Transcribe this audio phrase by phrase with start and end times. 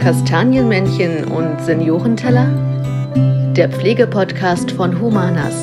[0.00, 2.48] Kastanienmännchen und Seniorenteller?
[3.54, 5.54] Der Pflegepodcast von Humanas.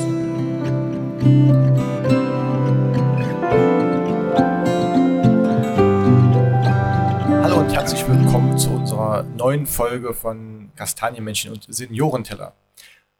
[7.42, 12.54] Hallo und herzlich willkommen zu unserer neuen Folge von Kastanienmännchen und Seniorenteller.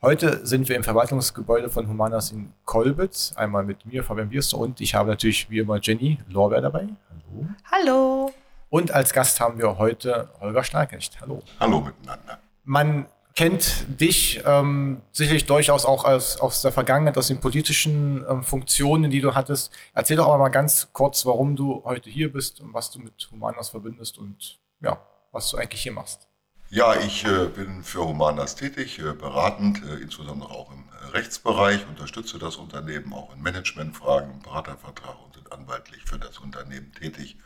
[0.05, 3.35] Heute sind wir im Verwaltungsgebäude von Humanas in Kolbitz.
[3.37, 6.89] Einmal mit mir, Fabian Bierster, und ich habe natürlich wie immer Jenny Lorbeer dabei.
[7.09, 7.47] Hallo.
[7.71, 8.35] Hallo.
[8.69, 11.21] Und als Gast haben wir heute Holger Schnarkecht.
[11.21, 11.41] Hallo.
[11.61, 12.41] Hallo miteinander.
[12.65, 13.07] Man
[13.37, 19.09] kennt dich ähm, sicherlich durchaus auch aus, aus der Vergangenheit, aus den politischen ähm, Funktionen,
[19.09, 19.73] die du hattest.
[19.95, 23.29] Erzähl doch aber mal ganz kurz, warum du heute hier bist und was du mit
[23.31, 24.99] Humanas verbindest und ja,
[25.31, 26.27] was du eigentlich hier machst.
[26.75, 31.87] Ja, ich äh, bin für Humanas tätig, äh, beratend, äh, insbesondere auch im äh, Rechtsbereich,
[31.87, 37.37] unterstütze das Unternehmen auch in Managementfragen, im Beratervertrag und sind anwaltlich für das Unternehmen tätig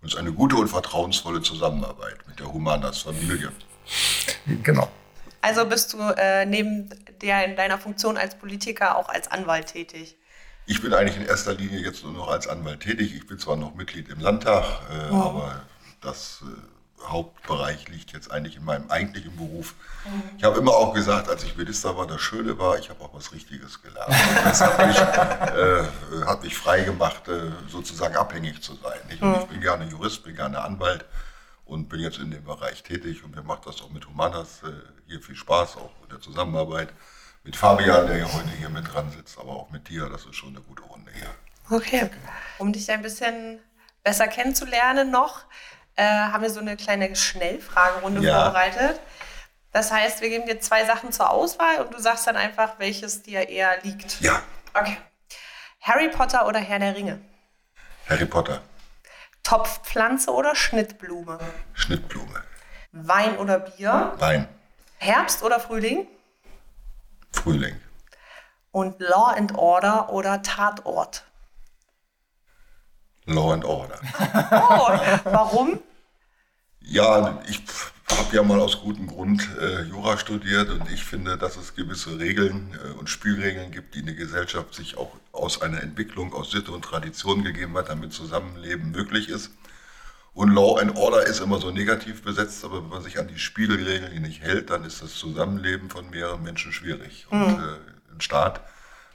[0.00, 3.52] und es ist eine gute und vertrauensvolle Zusammenarbeit mit der Humanas Familie.
[4.64, 4.90] Genau.
[5.42, 10.16] Also bist du äh, neben der in deiner Funktion als Politiker auch als Anwalt tätig?
[10.66, 13.14] Ich bin eigentlich in erster Linie jetzt nur noch als Anwalt tätig.
[13.14, 15.22] Ich bin zwar noch Mitglied im Landtag, äh, oh.
[15.22, 15.62] aber
[16.00, 16.71] das äh,
[17.08, 19.74] Hauptbereich liegt jetzt eigentlich in meinem eigentlichen Beruf.
[20.36, 23.14] Ich habe immer auch gesagt, als ich Minister war, das Schöne war, ich habe auch
[23.14, 24.14] was Richtiges gelernt.
[24.44, 29.00] Das hat mich, äh, hat mich frei gemacht, äh, sozusagen abhängig zu sein.
[29.08, 31.04] Ich bin gerne Jurist, bin gerne Anwalt
[31.64, 34.72] und bin jetzt in dem Bereich tätig und mir macht das auch mit Humanas äh,
[35.06, 36.88] hier viel Spaß, auch in der Zusammenarbeit
[37.44, 40.08] mit Fabian, der ja heute hier mit dran sitzt, aber auch mit dir.
[40.08, 41.30] Das ist schon eine gute Runde hier.
[41.70, 42.10] Okay.
[42.58, 43.60] Um dich ein bisschen
[44.04, 45.44] besser kennenzulernen noch,
[45.96, 48.44] äh, haben wir so eine kleine Schnellfragerunde ja.
[48.44, 49.00] vorbereitet.
[49.72, 53.22] Das heißt, wir geben dir zwei Sachen zur Auswahl und du sagst dann einfach, welches
[53.22, 54.20] dir eher liegt.
[54.20, 54.42] Ja.
[54.74, 54.98] Okay.
[55.80, 57.20] Harry Potter oder Herr der Ringe?
[58.08, 58.60] Harry Potter.
[59.42, 61.38] Topfpflanze oder Schnittblume?
[61.74, 62.42] Schnittblume.
[62.92, 64.12] Wein oder Bier?
[64.18, 64.46] Wein.
[64.98, 66.06] Herbst oder Frühling?
[67.32, 67.80] Frühling.
[68.70, 71.24] Und Law and Order oder Tatort?
[73.26, 73.98] Law and Order.
[74.50, 74.88] Oh,
[75.24, 75.80] warum?
[76.80, 77.62] Ja, ich
[78.10, 82.18] habe ja mal aus gutem Grund äh, Jura studiert und ich finde, dass es gewisse
[82.18, 86.72] Regeln äh, und Spielregeln gibt, die eine Gesellschaft sich auch aus einer Entwicklung, aus Sitte
[86.72, 89.52] und Tradition gegeben hat, damit Zusammenleben möglich ist.
[90.34, 93.38] Und Law and Order ist immer so negativ besetzt, aber wenn man sich an die
[93.38, 97.26] Spielregeln nicht hält, dann ist das Zusammenleben von mehreren Menschen schwierig.
[97.30, 97.64] Und mhm.
[97.64, 98.60] äh, ein Staat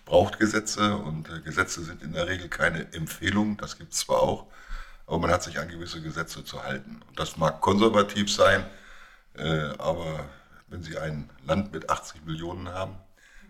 [0.08, 4.22] braucht Gesetze und äh, Gesetze sind in der Regel keine Empfehlung, das gibt es zwar
[4.22, 4.48] auch,
[5.06, 7.02] aber man hat sich an gewisse Gesetze zu halten.
[7.08, 8.66] Und das mag konservativ sein,
[9.38, 10.26] äh, aber
[10.70, 12.96] wenn Sie ein Land mit 80 Millionen haben,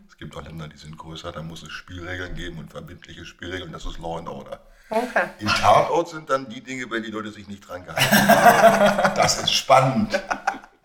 [0.09, 3.72] es gibt auch Länder, die sind größer, dann muss es Spielregeln geben und verbindliche Spielregeln,
[3.72, 4.59] das ist Law and Order.
[4.90, 5.29] Okay.
[5.40, 9.13] In Tatort sind dann die Dinge, wenn die Leute sich nicht dran gehalten haben.
[9.16, 10.19] Das ist spannend.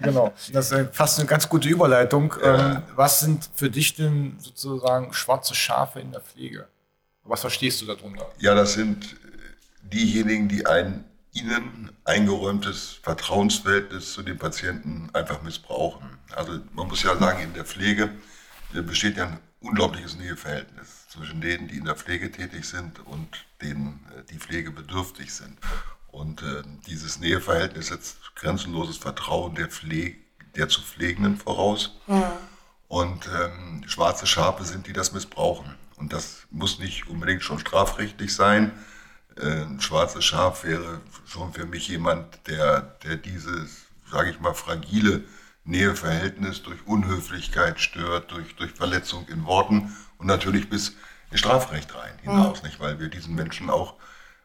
[0.03, 2.35] Genau, das ist fast eine ganz gute Überleitung.
[2.43, 2.77] Ja.
[2.77, 6.69] Ähm, was sind für dich denn sozusagen schwarze Schafe in der Pflege?
[7.25, 8.27] Was verstehst du darunter?
[8.39, 9.17] Ja, das sind äh,
[9.83, 16.19] diejenigen, die ein ihnen eingeräumtes Vertrauensverhältnis zu den Patienten einfach missbrauchen.
[16.35, 18.11] Also man muss ja sagen, in der Pflege
[18.75, 23.29] äh, besteht ja ein unglaubliches Näheverhältnis zwischen denen, die in der Pflege tätig sind und
[23.63, 25.59] denen, äh, die pflegebedürftig sind.
[26.13, 30.19] Und äh, dieses Näheverhältnis setzt grenzenloses Vertrauen der, Pflege,
[30.55, 31.99] der zu Pflegenden voraus.
[32.07, 32.39] Ja.
[32.87, 35.75] Und ähm, schwarze Schafe sind, die das missbrauchen.
[35.97, 38.73] Und das muss nicht unbedingt schon strafrechtlich sein.
[39.37, 44.53] Äh, ein schwarzes Schaf wäre schon für mich jemand, der, der dieses, sage ich mal,
[44.53, 45.25] fragile
[45.65, 50.95] Näheverhältnis durch Unhöflichkeit stört, durch, durch Verletzung in Worten und natürlich bis
[51.31, 52.67] ins Strafrecht rein hinaus, ja.
[52.67, 52.81] nicht?
[52.81, 53.95] weil wir diesen Menschen auch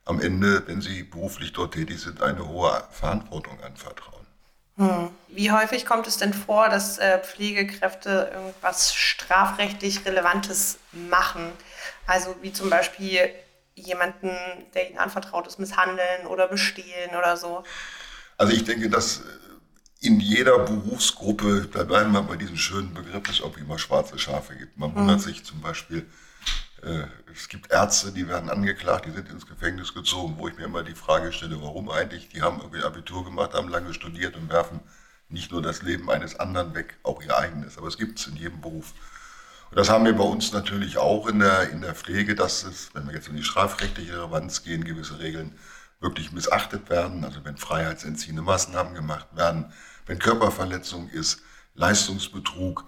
[0.08, 4.26] am Ende, wenn sie beruflich dort tätig sind, eine hohe Verantwortung anvertrauen.
[4.78, 5.10] Hm.
[5.28, 11.52] Wie häufig kommt es denn vor, dass äh, Pflegekräfte irgendwas strafrechtlich Relevantes machen?
[12.06, 13.30] Also wie zum Beispiel
[13.76, 14.32] jemanden,
[14.74, 17.64] der ihnen anvertraut ist, misshandeln oder bestehlen oder so?
[18.38, 19.24] Also ich denke, dass äh,
[20.00, 24.56] in jeder Berufsgruppe, da bleiben wir bei diesem schönen Begriff, es auch immer schwarze Schafe
[24.56, 24.78] gibt.
[24.78, 25.24] Man wundert mhm.
[25.24, 26.06] sich zum Beispiel,
[27.34, 30.84] es gibt Ärzte, die werden angeklagt, die sind ins Gefängnis gezogen, wo ich mir immer
[30.84, 32.30] die Frage stelle, warum eigentlich?
[32.30, 34.80] Die haben irgendwie Abitur gemacht, haben lange studiert und werfen
[35.30, 37.78] nicht nur das Leben eines anderen weg, auch ihr eigenes.
[37.78, 38.94] Aber es gibt es in jedem Beruf.
[39.70, 42.90] Und das haben wir bei uns natürlich auch in der, in der Pflege, dass es,
[42.94, 45.58] wenn wir jetzt in die strafrechtliche Relevanz gehen, gewisse Regeln
[46.00, 47.26] wirklich missachtet werden.
[47.26, 49.74] Also wenn freiheitsentziehende Maßnahmen gemacht werden,
[50.06, 51.42] wenn Körperverletzung ist,
[51.76, 52.86] Leistungsbetrug,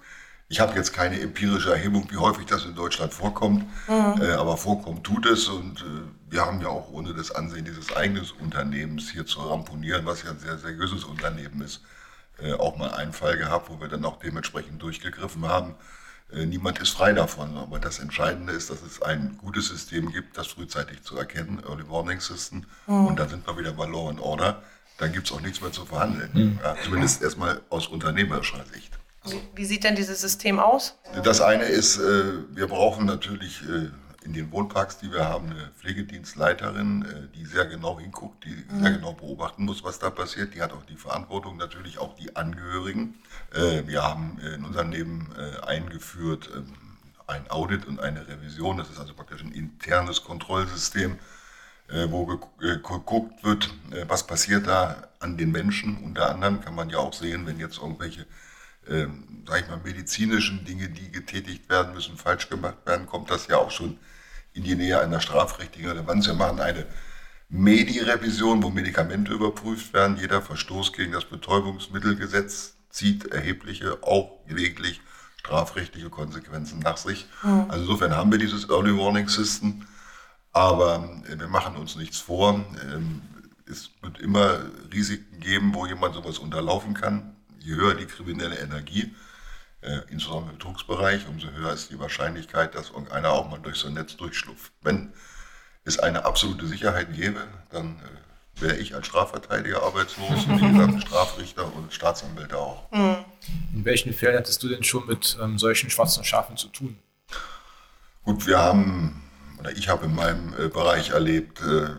[0.52, 4.20] Ich habe jetzt keine empirische Erhebung, wie häufig das in Deutschland vorkommt, mhm.
[4.20, 7.96] äh, aber vorkommt tut es und äh, wir haben ja auch ohne das Ansehen dieses
[7.96, 11.82] eigenen Unternehmens hier zu ramponieren, was ja ein sehr seriöses Unternehmen ist,
[12.42, 15.76] äh, auch mal einen Fall gehabt, wo wir dann auch dementsprechend durchgegriffen haben.
[16.34, 20.36] Äh, niemand ist frei davon, aber das Entscheidende ist, dass es ein gutes System gibt,
[20.36, 23.06] das frühzeitig zu erkennen, Early Warning System, mhm.
[23.06, 24.64] und dann sind wir wieder bei Law and Order.
[24.98, 26.60] Dann gibt es auch nichts mehr zu verhandeln, mhm.
[26.64, 28.99] ja, zumindest erstmal aus unternehmerischer Sicht.
[29.56, 30.98] Wie, sieht denn dieses System aus?
[31.24, 33.90] Das eine ist, äh, wir brauchen natürlich äh,
[34.26, 38.82] in den Wohnparks, die wir haben, eine Pflegedienstleiterin, äh, die sehr genau hinguckt, die mhm.
[38.82, 40.54] sehr genau beobachten muss, was da passiert.
[40.54, 43.16] Die hat auch die Verantwortung, natürlich auch die Angehörigen.
[43.52, 45.34] Wir haben in unserem Leben
[45.66, 46.72] eingeführt ähm,
[47.26, 48.78] ein Audit und eine Revision.
[48.78, 51.18] Das ist also praktisch ein internes Kontrollsystem,
[52.10, 52.26] wo
[52.60, 53.74] geguckt wird,
[54.08, 55.98] was passiert da an den Menschen.
[56.04, 58.26] Unter anderem kann man ja auch sehen, wenn jetzt irgendwelche
[58.90, 63.48] ähm, sag ich mal, medizinischen Dinge, die getätigt werden müssen, falsch gemacht werden, kommt das
[63.48, 63.98] ja auch schon
[64.54, 66.28] in die Nähe einer strafrechtlichen Relevanz.
[66.28, 66.86] Wir machen eine
[67.50, 70.18] Medi-Revision, wo Medikamente überprüft werden.
[70.18, 75.02] Jeder Verstoß gegen das Betäubungsmittelgesetz zieht erhebliche, auch gelegentlich
[75.38, 77.28] strafrechtliche Konsequenzen nach sich.
[77.44, 77.66] Mhm.
[77.70, 79.86] Also insofern haben wir dieses Early Warning System,
[80.52, 82.66] aber äh, wir machen uns nichts vor.
[82.84, 83.22] Ähm,
[83.68, 84.60] es wird immer
[84.92, 89.16] Risiken geben, wo jemand sowas unterlaufen kann je höher die kriminelle Energie,
[89.82, 93.88] äh, insbesondere im Betrugsbereich, umso höher ist die Wahrscheinlichkeit, dass irgendeiner auch mal durch so
[93.88, 94.72] ein Netz durchschlupft.
[94.82, 95.14] Wenn
[95.86, 101.02] es eine absolute Sicherheit gäbe, dann äh, wäre ich als Strafverteidiger arbeitslos und wie gesagt
[101.08, 102.92] Strafrichter und Staatsanwälte auch.
[102.92, 103.18] Mhm.
[103.74, 106.98] In welchen Fällen hattest du denn schon mit ähm, solchen schwarzen Schafen zu tun?
[108.24, 109.24] Gut, wir haben,
[109.60, 111.90] oder ich habe in meinem äh, Bereich erlebt, äh,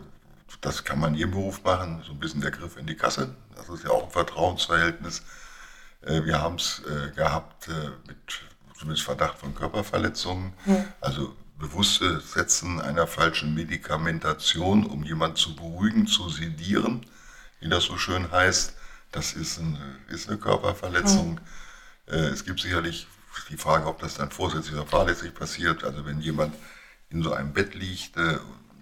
[0.61, 3.35] das kann man in jedem Beruf machen, so ein bisschen der Griff in die Kasse.
[3.57, 5.23] Das ist ja auch ein Vertrauensverhältnis.
[6.03, 8.19] Äh, wir haben es äh, gehabt äh, mit
[8.79, 10.85] zumindest Verdacht von Körperverletzungen, ja.
[11.01, 17.05] also bewusste Setzen einer falschen Medikamentation, um jemanden zu beruhigen, zu sedieren,
[17.61, 18.75] wie das so schön heißt.
[19.13, 19.77] Das ist, ein,
[20.09, 21.41] ist eine Körperverletzung.
[22.07, 22.17] Ja.
[22.17, 23.07] Es gibt sicherlich
[23.51, 25.85] die Frage, ob das dann vorsätzlich oder fahrlässig passiert.
[25.85, 26.55] Also wenn jemand
[27.11, 28.17] in so einem Bett liegt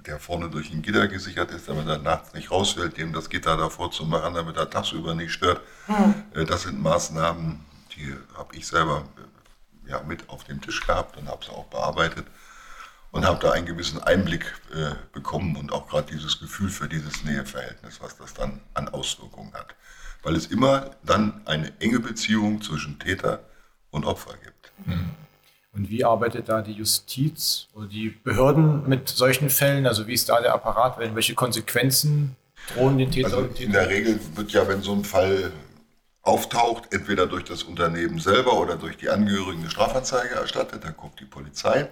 [0.08, 3.56] der vorne durch ein Gitter gesichert ist, damit er nachts nicht rausfällt, dem das Gitter
[3.56, 5.60] davor zu machen, damit er tagsüber nicht stört.
[5.86, 6.46] Hm.
[6.46, 7.60] Das sind Maßnahmen,
[7.94, 11.66] die habe ich selber äh, ja, mit auf dem Tisch gehabt und habe sie auch
[11.66, 12.26] bearbeitet
[13.10, 17.24] und habe da einen gewissen Einblick äh, bekommen und auch gerade dieses Gefühl für dieses
[17.24, 19.74] Näheverhältnis, was das dann an Auswirkungen hat.
[20.22, 23.40] Weil es immer dann eine enge Beziehung zwischen Täter
[23.90, 24.72] und Opfer gibt.
[24.86, 25.10] Mhm.
[25.78, 29.86] Und wie arbeitet da die Justiz oder die Behörden mit solchen Fällen?
[29.86, 30.98] Also wie ist da der Apparat?
[31.14, 32.34] Welche Konsequenzen
[32.74, 33.28] drohen den Täter?
[33.28, 35.52] Also in der Regel wird ja, wenn so ein Fall
[36.22, 41.20] auftaucht, entweder durch das Unternehmen selber oder durch die Angehörigen eine Strafanzeige erstattet, dann kommt
[41.20, 41.88] die Polizei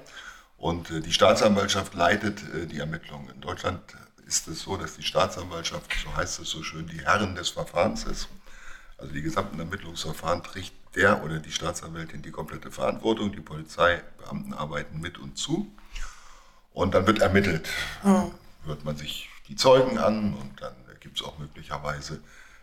[0.56, 3.30] und äh, die Staatsanwaltschaft leitet äh, die Ermittlungen.
[3.30, 3.80] In Deutschland
[4.26, 8.02] ist es so, dass die Staatsanwaltschaft, so heißt es so schön, die Herren des Verfahrens
[8.04, 8.28] ist.
[8.98, 10.42] Also die gesamten Ermittlungsverfahren
[10.96, 13.30] der oder die Staatsanwältin die komplette Verantwortung.
[13.32, 15.72] Die Polizeibeamten arbeiten mit und zu.
[16.72, 17.68] Und dann wird ermittelt.
[18.02, 18.32] Mhm.
[18.64, 22.20] Hört man sich die Zeugen an und dann gibt es auch möglicherweise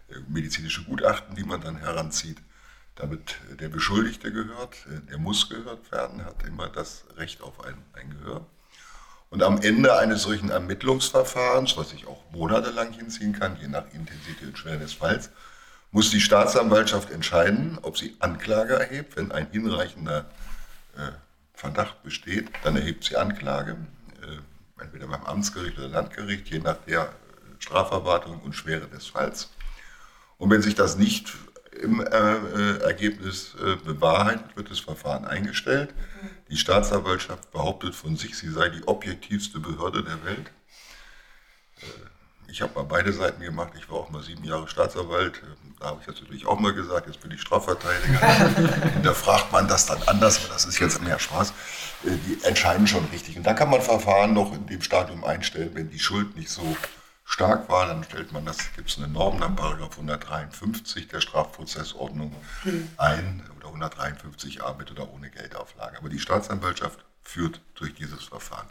[0.09, 2.39] äh, medizinische Gutachten, die man dann heranzieht.
[2.95, 7.75] Damit der Beschuldigte gehört, äh, der muss gehört werden, hat immer das Recht auf ein,
[7.93, 8.45] ein Gehör.
[9.29, 14.47] Und am Ende eines solchen Ermittlungsverfahrens, was sich auch monatelang hinziehen kann, je nach Intensität
[14.47, 15.31] und Schwere des Falls,
[15.93, 19.15] muss die Staatsanwaltschaft entscheiden, ob sie Anklage erhebt.
[19.15, 20.25] Wenn ein hinreichender
[20.97, 21.11] äh,
[21.53, 23.77] Verdacht besteht, dann erhebt sie Anklage,
[24.21, 27.05] äh, entweder beim Amtsgericht oder Landgericht, je nach der äh,
[27.59, 29.51] Straferwartung und Schwere des Falls.
[30.39, 31.31] Und wenn sich das nicht
[31.79, 35.93] im äh, äh, Ergebnis äh, bewahrheitet, wird das Verfahren eingestellt.
[36.49, 40.51] Die Staatsanwaltschaft behauptet von sich, sie sei die objektivste Behörde der Welt.
[42.47, 43.73] Ich habe mal beide Seiten gemacht.
[43.77, 45.41] Ich war auch mal sieben Jahre Staatsanwalt.
[45.83, 48.21] Da habe ich jetzt natürlich auch mal gesagt, jetzt bin ich Strafverteidiger.
[49.03, 51.49] da fragt man das dann anders, aber das ist jetzt mehr Spaß.
[52.05, 53.35] Äh, die entscheiden schon richtig.
[53.35, 56.77] Und dann kann man Verfahren noch in dem Stadium einstellen, wenn die Schuld nicht so
[57.25, 62.33] stark war, dann stellt man das, gibt es eine Norm nach Paragraph 153 der Strafprozessordnung
[62.61, 62.87] hm.
[62.95, 65.97] ein oder 153a mit oder ohne Geldauflage.
[65.97, 68.67] Aber die Staatsanwaltschaft führt durch dieses Verfahren.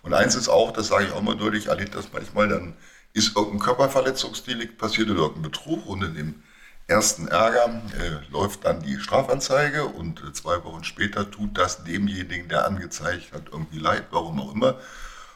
[0.00, 2.74] Und eins ist auch, das sage ich auch mal deutlich, erlebt das manchmal, dann
[3.12, 6.42] ist irgendein Körperverletzungsdelikt passiert oder irgendein Betrug und in dem
[6.86, 12.48] ersten Ärger äh, läuft dann die Strafanzeige und äh, zwei Wochen später tut das demjenigen,
[12.48, 14.78] der angezeigt hat, irgendwie leid, warum auch immer.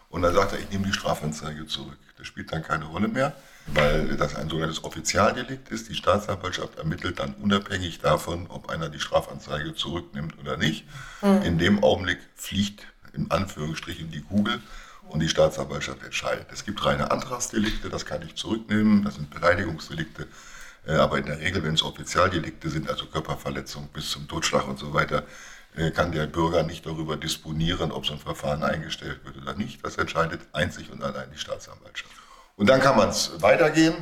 [0.09, 1.99] Und dann sagt er, ich nehme die Strafanzeige zurück.
[2.17, 3.35] Das spielt dann keine Rolle mehr.
[3.67, 5.89] weil das ein sogenanntes Offizialdelikt ist.
[5.89, 10.87] Die Staatsanwaltschaft ermittelt dann unabhängig davon, ob einer die Strafanzeige zurücknimmt oder nicht.
[11.21, 11.43] Mhm.
[11.43, 14.61] In dem Augenblick fliegt in Anführungsstrichen die Kugel
[15.09, 16.47] und die Staatsanwaltschaft entscheidet.
[16.53, 20.27] Es gibt reine Antragsdelikte, das kann ich zurücknehmen, das sind Beleidigungsdelikte.
[20.87, 24.79] Äh, aber in der Regel, wenn es Offizialdelikte sind, also Körperverletzung bis zum Totschlag und
[24.79, 25.25] so weiter,
[25.77, 29.85] äh, kann der Bürger nicht darüber disponieren, ob so ein Verfahren eingestellt wird oder nicht.
[29.85, 32.15] Das entscheidet einzig und allein die Staatsanwaltschaft.
[32.57, 33.95] Und dann kann man es weitergehen.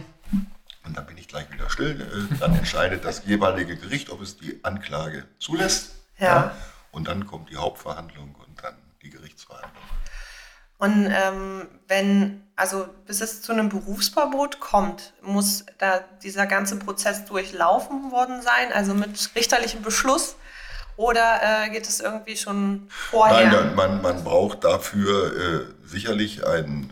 [0.87, 2.00] Und dann bin ich gleich wieder still.
[2.00, 5.96] Äh, dann entscheidet das jeweilige Gericht, ob es die Anklage zulässt.
[6.18, 6.26] Ja.
[6.26, 6.56] ja.
[6.92, 9.82] Und dann kommt die Hauptverhandlung und dann die Gerichtsverhandlung.
[10.78, 17.25] Und ähm, wenn, also bis es zu einem Berufsverbot kommt, muss da dieser ganze Prozess
[17.25, 20.37] durchlaufen worden sein, also mit richterlichem Beschluss?
[20.97, 23.50] Oder äh, geht es irgendwie schon vorher?
[23.50, 26.90] Nein, man, man braucht dafür äh, sicherlich ein,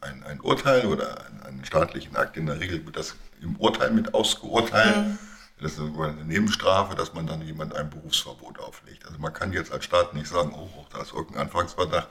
[0.00, 2.36] ein, ein, Urteil oder einen, staatlichen Akt.
[2.36, 4.96] In der Regel wird das im Urteil mit ausgeurteilt.
[4.96, 5.18] Mhm.
[5.60, 9.06] Das ist eine Nebenstrafe, dass man dann jemand ein Berufsverbot auflegt.
[9.06, 12.08] Also man kann jetzt als Staat nicht sagen, oh, da ist irgendein Anfangsverdacht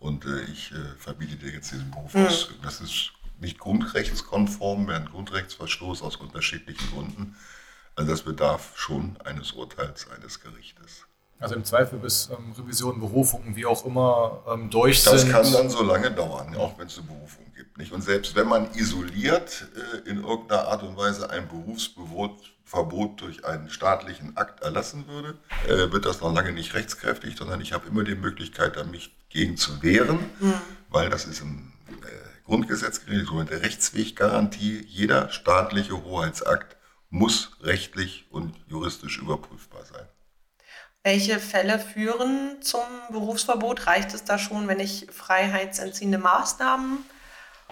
[0.00, 2.26] und äh, ich äh, verbiete dir jetzt diesen Beruf mhm.
[2.62, 7.36] Das ist nicht grundrechtskonform, wäre ein Grundrechtsverstoß aus unterschiedlichen Gründen.
[7.94, 11.06] Also das bedarf schon eines Urteils eines Gerichtes.
[11.38, 15.32] Also im Zweifel bis ähm, Revision, Berufung, wie auch immer, ähm, durch das sind.
[15.32, 17.78] Das kann dann so lange dauern, auch wenn es eine Berufung gibt.
[17.78, 17.92] Nicht?
[17.92, 19.66] Und selbst wenn man isoliert
[20.04, 25.90] äh, in irgendeiner Art und Weise ein Berufsverbot durch einen staatlichen Akt erlassen würde, äh,
[25.90, 29.56] wird das noch lange nicht rechtskräftig, sondern ich habe immer die Möglichkeit, da mich gegen
[29.56, 30.60] zu wehren, mhm.
[30.90, 34.84] weil das ist im äh, Grundgesetz geregelt, sogenannte Rechtsweggarantie.
[34.86, 36.76] Jeder staatliche Hoheitsakt
[37.08, 40.06] muss rechtlich und juristisch überprüfbar sein.
[41.02, 43.86] Welche Fälle führen zum Berufsverbot?
[43.86, 46.98] Reicht es da schon, wenn ich freiheitsentziehende Maßnahmen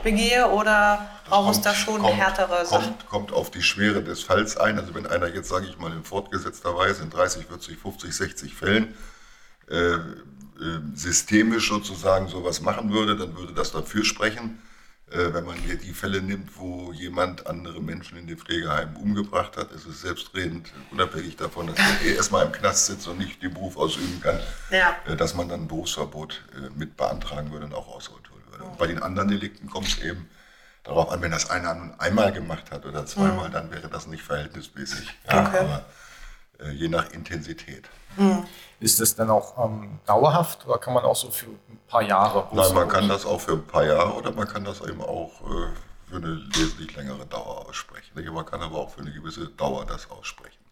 [0.02, 2.84] begehe oder braucht es da schon kommt, härtere Sachen?
[2.86, 4.78] Kommt, kommt auf die Schwere des Falls ein.
[4.78, 8.54] Also wenn einer jetzt, sage ich mal, in fortgesetzter Weise in 30, 40, 50, 60
[8.54, 8.94] Fällen
[9.68, 9.98] äh,
[10.94, 14.58] systemisch sozusagen sowas machen würde, dann würde das dafür sprechen.
[15.10, 19.56] Äh, wenn man hier die Fälle nimmt, wo jemand andere Menschen in den Pflegeheimen umgebracht
[19.56, 23.42] hat, ist es selbstredend, unabhängig davon, dass er eh erstmal im Knast sitzt und nicht
[23.42, 24.38] den Beruf ausüben kann,
[24.70, 24.96] ja.
[25.06, 28.64] Äh, dass man dann ein Berufsverbot äh, mit beantragen würde und auch ausholen würde.
[28.64, 30.28] Und bei den anderen Delikten kommt es eben
[30.84, 33.52] darauf an, wenn das einer nun einmal gemacht hat oder zweimal, mhm.
[33.52, 35.08] dann wäre das nicht verhältnismäßig.
[35.30, 35.58] Ja, okay.
[35.58, 37.88] Aber je nach Intensität.
[38.16, 38.44] Mhm.
[38.80, 42.46] Ist das dann auch ähm, dauerhaft oder kann man auch so für ein paar Jahre?
[42.52, 45.40] Nein, man kann das auch für ein paar Jahre oder man kann das eben auch
[45.42, 48.12] äh, für eine wesentlich längere Dauer aussprechen.
[48.32, 50.64] Man kann aber auch für eine gewisse Dauer das aussprechen.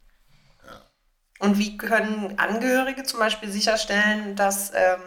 [0.64, 1.46] Ja.
[1.46, 5.00] Und wie können Angehörige zum Beispiel sicherstellen, dass ähm,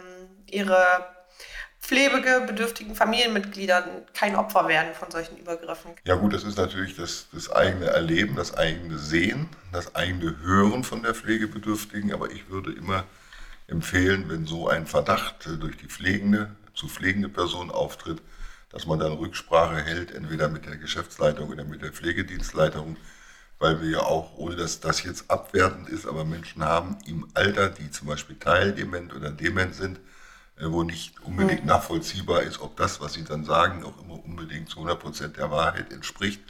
[0.46, 1.06] ihre
[1.80, 3.84] pflegebedürftigen Familienmitgliedern
[4.14, 5.92] kein Opfer werden von solchen Übergriffen.
[6.04, 10.84] Ja gut, das ist natürlich das, das eigene Erleben, das eigene Sehen, das eigene Hören
[10.84, 12.12] von der Pflegebedürftigen.
[12.12, 13.04] Aber ich würde immer
[13.66, 18.20] empfehlen, wenn so ein Verdacht durch die pflegende, zu pflegende Person auftritt,
[18.70, 22.96] dass man dann Rücksprache hält, entweder mit der Geschäftsleitung oder mit der Pflegedienstleitung,
[23.58, 27.68] weil wir ja auch, ohne dass das jetzt abwertend ist, aber Menschen haben im Alter,
[27.68, 29.98] die zum Beispiel teildement oder dement sind,
[30.62, 34.78] wo nicht unbedingt nachvollziehbar ist, ob das, was sie dann sagen, auch immer unbedingt zu
[34.78, 36.40] 100 Prozent der Wahrheit entspricht.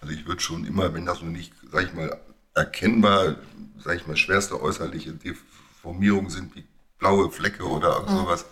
[0.00, 2.18] Also ich würde schon immer, wenn das noch nicht, sag ich mal,
[2.54, 3.36] erkennbar,
[3.78, 6.64] sag ich mal, schwerste äußerliche Deformierungen sind, wie
[6.98, 8.16] blaue Flecke oder mhm.
[8.16, 8.46] sowas,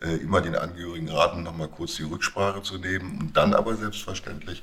[0.00, 4.62] äh, immer den Angehörigen raten, nochmal kurz die Rücksprache zu nehmen und dann aber selbstverständlich,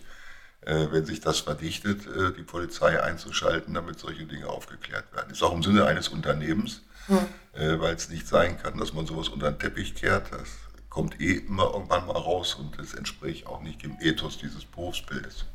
[0.62, 5.32] äh, wenn sich das verdichtet, äh, die Polizei einzuschalten, damit solche Dinge aufgeklärt werden.
[5.32, 7.18] Ist auch im Sinne eines Unternehmens hm.
[7.54, 10.32] äh, weil es nicht sein kann, dass man sowas unter den Teppich kehrt.
[10.32, 10.48] Das
[10.90, 15.46] kommt eh immer irgendwann mal raus und es entspricht auch nicht dem Ethos dieses Berufsbildes.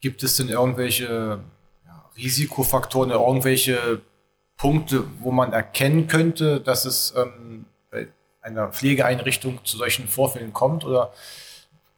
[0.00, 1.40] Gibt es denn irgendwelche
[1.84, 4.02] ja, Risikofaktoren, irgendwelche
[4.56, 8.08] Punkte, wo man erkennen könnte, dass es ähm, bei
[8.40, 11.12] einer Pflegeeinrichtung zu solchen Vorfällen kommt oder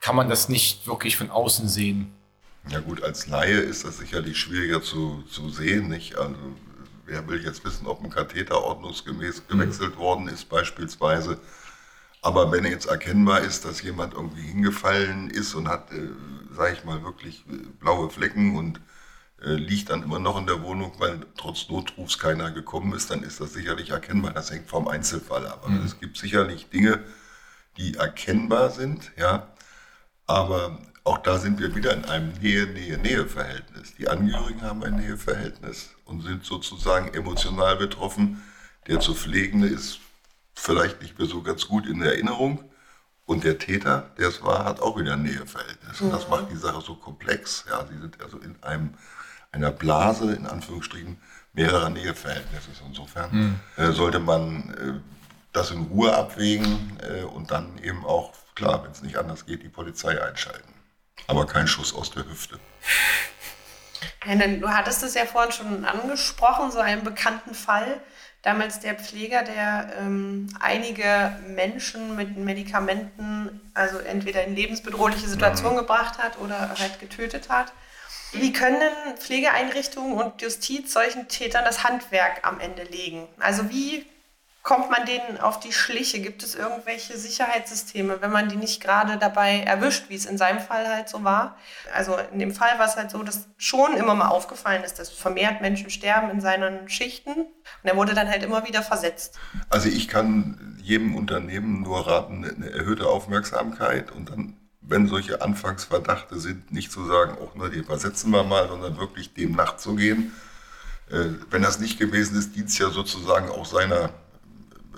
[0.01, 2.13] kann man das nicht wirklich von außen sehen?
[2.69, 5.89] Ja gut, als Laie ist das sicherlich schwieriger zu, zu sehen.
[5.89, 6.17] Nicht?
[6.17, 6.37] Also
[7.09, 9.53] wer will jetzt wissen, ob ein Katheter ordnungsgemäß mhm.
[9.53, 10.01] gewechselt mhm.
[10.01, 11.39] worden ist beispielsweise.
[12.21, 16.09] Aber wenn jetzt erkennbar ist, dass jemand irgendwie hingefallen ist und hat, äh,
[16.53, 18.81] sage ich mal, wirklich äh, blaue Flecken und
[19.41, 23.23] äh, liegt dann immer noch in der Wohnung, weil trotz Notrufs keiner gekommen ist, dann
[23.23, 24.33] ist das sicherlich erkennbar.
[24.33, 25.69] Das hängt vom Einzelfall ab.
[25.69, 25.85] Mhm.
[25.85, 27.05] es gibt sicherlich Dinge,
[27.77, 29.49] die erkennbar sind, ja.
[30.27, 33.95] Aber auch da sind wir wieder in einem Nähe-Nähe-Nähe-Verhältnis.
[33.97, 38.43] Die Angehörigen haben ein Näheverhältnis und sind sozusagen emotional betroffen.
[38.87, 40.01] Der zu Pflegende ist
[40.55, 42.63] vielleicht nicht mehr so ganz gut in Erinnerung
[43.25, 46.01] Und der Täter, der es war, hat auch wieder ein Näheverhältnis.
[46.01, 46.31] Und das mhm.
[46.31, 47.65] macht die Sache so komplex.
[47.71, 48.95] Ja, sie sind also in einem,
[49.53, 51.19] einer Blase, in Anführungsstrichen,
[51.53, 52.71] mehrerer Näheverhältnisse.
[52.87, 53.61] Insofern mhm.
[53.77, 55.01] äh, sollte man äh,
[55.53, 59.63] das in Ruhe abwägen äh, und dann eben auch, klar, wenn es nicht anders geht,
[59.63, 60.78] die Polizei einschalten.
[61.29, 62.59] Aber kein Schuss aus der Hüfte.
[64.61, 68.01] Du hattest es ja vorhin schon angesprochen, so einen bekannten Fall.
[68.43, 75.81] Damals der Pfleger, der ähm, einige Menschen mit Medikamenten, also entweder in lebensbedrohliche Situationen mhm.
[75.81, 77.73] gebracht hat oder halt getötet hat.
[78.33, 83.27] Wie können Pflegeeinrichtungen und Justiz solchen Tätern das Handwerk am Ende legen?
[83.39, 84.07] Also wie
[84.69, 86.21] kommt man denen auf die Schliche?
[86.21, 90.61] Gibt es irgendwelche Sicherheitssysteme, wenn man die nicht gerade dabei erwischt, wie es in seinem
[90.61, 91.57] Fall halt so war?
[91.95, 95.09] Also in dem Fall war es halt so, dass schon immer mal aufgefallen ist, dass
[95.09, 99.39] vermehrt Menschen sterben in seinen Schichten und er wurde dann halt immer wieder versetzt.
[99.71, 106.39] Also ich kann jedem Unternehmen nur raten, eine erhöhte Aufmerksamkeit und dann wenn solche Anfangsverdachte
[106.39, 110.33] sind, nicht zu sagen, auch nur die versetzen wir mal, sondern wirklich dem nachzugehen.
[111.11, 114.11] Äh, wenn das nicht gewesen ist, dient es ja sozusagen auch seiner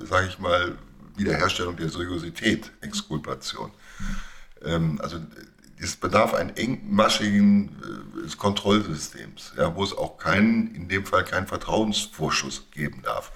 [0.07, 0.77] sage ich mal,
[1.17, 3.71] Wiederherstellung der Seriosität, Exkulpation.
[4.63, 5.19] Ähm, also
[5.83, 7.71] es bedarf eines engmaschigen
[8.25, 13.33] äh, Kontrollsystems, ja, wo es auch keinen, in dem Fall keinen Vertrauensvorschuss geben darf.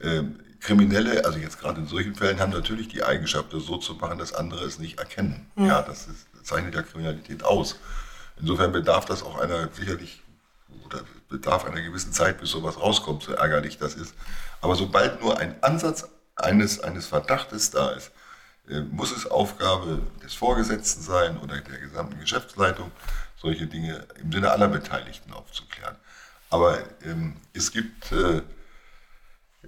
[0.00, 3.94] Ähm, Kriminelle, also jetzt gerade in solchen Fällen, haben natürlich die Eigenschaft, das so zu
[3.94, 5.46] machen, dass andere es nicht erkennen.
[5.56, 5.66] Mhm.
[5.66, 7.78] Ja, das, ist, das zeichnet ja Kriminalität aus.
[8.38, 10.22] Insofern bedarf das auch einer sicherlich
[10.86, 14.14] oder bedarf einer gewissen Zeit, bis sowas rauskommt, so ärgerlich das ist.
[14.62, 18.12] Aber sobald nur ein Ansatz eines, eines Verdachtes da ist,
[18.68, 22.90] äh, muss es Aufgabe des Vorgesetzten sein oder der gesamten Geschäftsleitung,
[23.36, 25.96] solche Dinge im Sinne aller Beteiligten aufzuklären.
[26.48, 28.42] Aber ähm, es, gibt, äh,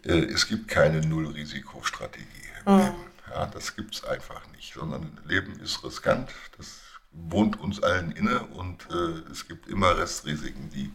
[0.05, 2.25] äh, es gibt keine Nullrisikostrategie
[2.65, 2.81] im mhm.
[2.81, 2.95] Leben.
[3.31, 8.41] Ja, das gibt es einfach nicht, sondern Leben ist riskant, das wohnt uns allen inne
[8.45, 10.93] und äh, es gibt immer Restrisiken, die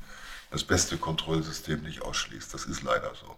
[0.52, 2.54] das beste Kontrollsystem nicht ausschließt.
[2.54, 3.38] Das ist leider so.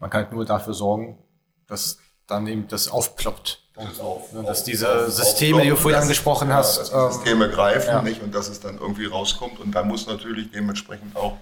[0.00, 1.18] Man kann halt nur dafür sorgen,
[1.66, 3.62] dass dann eben das aufploppt.
[3.74, 6.78] Das auf, ne, dass auf, diese auf, Systeme, die du vorhin angesprochen hast.
[6.78, 8.02] Dass die ähm, Systeme greifen ja.
[8.02, 9.60] nicht und dass es dann irgendwie rauskommt.
[9.60, 11.38] Und dann muss natürlich dementsprechend auch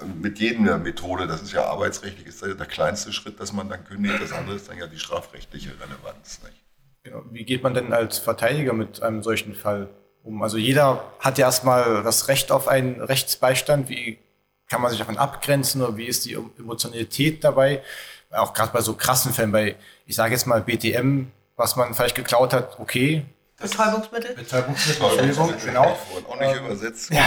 [0.00, 3.84] äh, mit jeder Methode, das ist ja arbeitsrechtlich, ist der kleinste Schritt, dass man dann
[3.84, 4.20] kündigt.
[4.20, 6.40] Das andere ist dann ja die strafrechtliche Relevanz.
[6.44, 6.64] Nicht?
[7.04, 9.88] Ja, wie geht man denn als Verteidiger mit einem solchen Fall
[10.22, 10.42] um?
[10.42, 13.88] Also jeder hat ja erstmal das Recht auf einen Rechtsbeistand.
[13.88, 14.18] Wie
[14.68, 17.82] kann man sich davon abgrenzen oder wie ist die Emotionalität dabei?
[18.30, 19.76] Auch gerade bei so krassen Fällen, bei,
[20.06, 21.26] ich sage jetzt mal BTM,
[21.56, 23.24] was man vielleicht geklaut hat, okay.
[23.58, 24.34] Betäubungsmittel?
[24.34, 25.98] Betäubungsmittel, Entschuldigung, genau.
[26.28, 27.10] Auch nicht übersetzt.
[27.10, 27.26] Ja,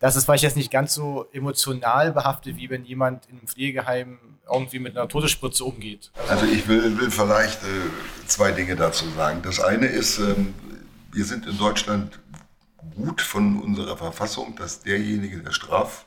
[0.00, 4.18] das ist vielleicht jetzt nicht ganz so emotional behaftet, wie wenn jemand in einem Pflegeheim
[4.50, 6.10] irgendwie mit einer Todesspritze umgeht.
[6.28, 9.42] Also, also ich will, will vielleicht äh, zwei Dinge dazu sagen.
[9.42, 10.54] Das eine ist, ähm,
[11.12, 12.18] wir sind in Deutschland
[12.94, 16.06] gut von unserer Verfassung, dass derjenige, der Straf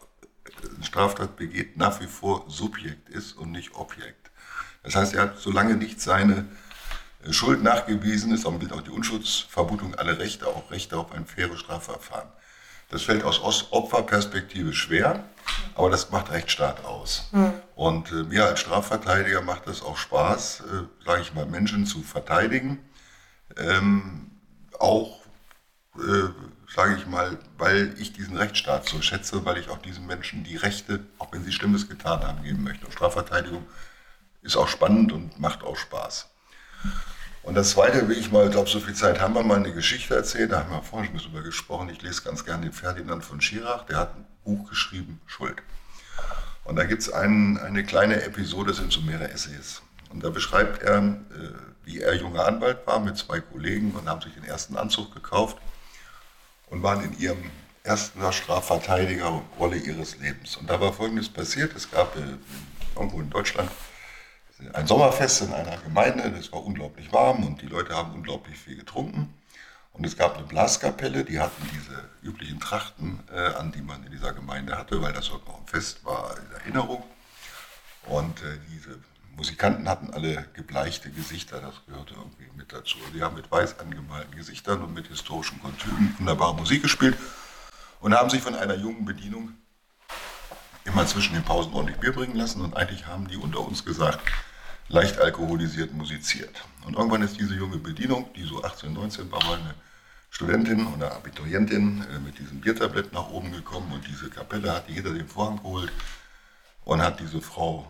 [0.82, 4.32] Straftat begeht, nach wie vor Subjekt ist und nicht Objekt.
[4.84, 6.46] Das heißt, er hat, solange nicht seine
[7.24, 11.60] äh, Schuld nachgewiesen ist, gilt auch die Unschuldsvermutung alle Rechte, auch Rechte auf ein faires
[11.60, 12.30] Strafverfahren.
[12.90, 15.24] Das fällt aus Opferperspektive schwer,
[15.76, 17.30] aber das macht Rechtsstaat aus.
[17.32, 17.54] Mhm.
[17.76, 22.02] Und äh, mir als Strafverteidiger macht es auch Spaß, äh, sage ich mal, Menschen zu
[22.02, 22.80] verteidigen,
[23.58, 24.32] ähm,
[24.78, 25.22] auch
[25.96, 26.30] äh,
[26.74, 30.56] sage ich mal, weil ich diesen Rechtsstaat so schätze, weil ich auch diesen Menschen die
[30.56, 32.86] Rechte, auch wenn sie Schlimmes getan haben, geben möchte.
[32.86, 33.66] Und Strafverteidigung
[34.42, 36.30] ist auch spannend und macht auch Spaß.
[37.44, 39.74] Und das Zweite will ich mal, ich glaube, so viel Zeit haben wir, mal eine
[39.74, 40.50] Geschichte erzählen.
[40.50, 41.90] Da haben wir vorhin schon ein drüber gesprochen.
[41.90, 43.86] Ich lese ganz gerne den Ferdinand von Schirach.
[43.86, 45.62] Der hat ein Buch geschrieben, Schuld.
[46.64, 49.82] Und da gibt es eine kleine Episode, das sind so mehrere Essays.
[50.10, 51.14] Und da beschreibt er, äh,
[51.84, 55.58] wie er junger Anwalt war mit zwei Kollegen und haben sich den ersten Anzug gekauft
[56.72, 57.52] und waren in ihrem
[57.84, 60.56] ersten Strafverteidigerrolle ihres Lebens.
[60.58, 61.76] Und da war Folgendes passiert.
[61.76, 62.38] Es gab äh,
[62.96, 63.70] irgendwo in Deutschland
[64.74, 66.24] ein Sommerfest in einer Gemeinde.
[66.40, 69.34] Es war unglaublich warm und die Leute haben unglaublich viel getrunken.
[69.94, 74.12] Und es gab eine Blaskapelle, die hatten diese üblichen Trachten äh, an, die man in
[74.12, 77.04] dieser Gemeinde hatte, weil das auch ein Fest war in Erinnerung.
[78.06, 79.00] Und äh, diese
[79.36, 82.98] Musikanten hatten alle gebleichte Gesichter, das gehörte irgendwie mit dazu.
[83.14, 87.18] Sie haben mit weiß angemalten Gesichtern und mit historischen Kontüren wunderbare Musik gespielt
[88.00, 89.54] und haben sich von einer jungen Bedienung
[90.86, 94.20] immer zwischen den Pausen ordentlich Bier bringen lassen und eigentlich haben die unter uns gesagt,
[94.88, 96.64] leicht alkoholisiert musiziert.
[96.86, 99.76] Und irgendwann ist diese junge Bedienung, die so 18, 19 war, mal eine
[100.30, 104.94] Studentin oder Abiturientin äh, mit diesem Biertablett nach oben gekommen und diese Kapelle hat die
[104.94, 105.92] hinter den Vorhang geholt
[106.86, 107.86] und hat diese Frau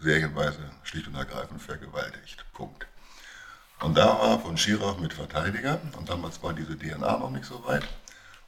[0.00, 2.44] serienweise schlicht und ergreifend vergewaltigt.
[2.52, 2.86] Punkt.
[3.80, 7.64] Und da war von Schirach mit Verteidiger, und damals war diese DNA noch nicht so
[7.66, 7.86] weit.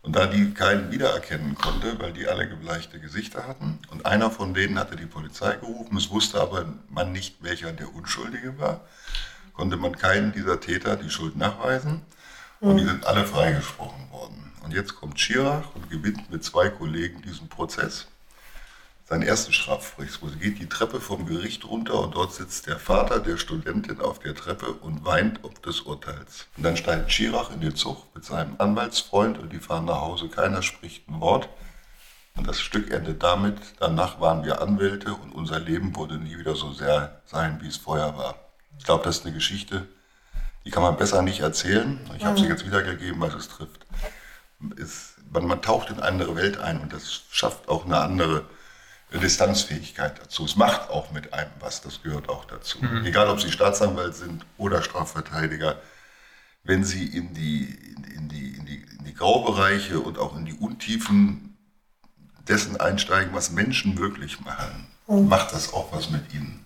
[0.03, 4.53] Und da die keinen wiedererkennen konnte, weil die alle gebleichte Gesichter hatten, und einer von
[4.53, 8.81] denen hatte die Polizei gerufen, es wusste aber man nicht, welcher der Unschuldige war,
[9.55, 12.03] konnte man keinen dieser Täter die Schuld nachweisen.
[12.61, 14.53] Und die sind alle freigesprochen worden.
[14.63, 18.07] Und jetzt kommt Schirach und gewinnt mit zwei Kollegen diesen Prozess
[19.13, 23.37] seinen ersten Strafgerichtsprozess, geht die Treppe vom Gericht runter und dort sitzt der Vater der
[23.37, 26.47] Studentin auf der Treppe und weint ob des Urteils.
[26.57, 30.29] Und dann steigt Schirach in den Zug mit seinem Anwaltsfreund und die fahren nach Hause,
[30.29, 31.51] keiner spricht ein Wort.
[32.37, 36.55] Und das Stück endet damit, danach waren wir Anwälte und unser Leben wurde nie wieder
[36.55, 38.37] so sehr sein, wie es vorher war.
[38.79, 39.87] Ich glaube, das ist eine Geschichte,
[40.65, 42.01] die kann man besser nicht erzählen.
[42.17, 43.85] Ich habe sie jetzt wiedergegeben, weil es trifft.
[44.79, 48.47] Es, man, man taucht in eine andere Welt ein und das schafft auch eine andere
[49.21, 50.45] Distanzfähigkeit dazu.
[50.45, 52.79] Es macht auch mit einem was, das gehört auch dazu.
[52.81, 53.05] Mhm.
[53.05, 55.81] Egal, ob Sie Staatsanwalt sind oder Strafverteidiger,
[56.65, 57.65] wenn Sie in die,
[58.17, 61.57] in, die, in, die, in die Graubereiche und auch in die Untiefen
[62.49, 65.29] dessen einsteigen, was Menschen möglich machen, mhm.
[65.29, 66.65] macht das auch was mit Ihnen.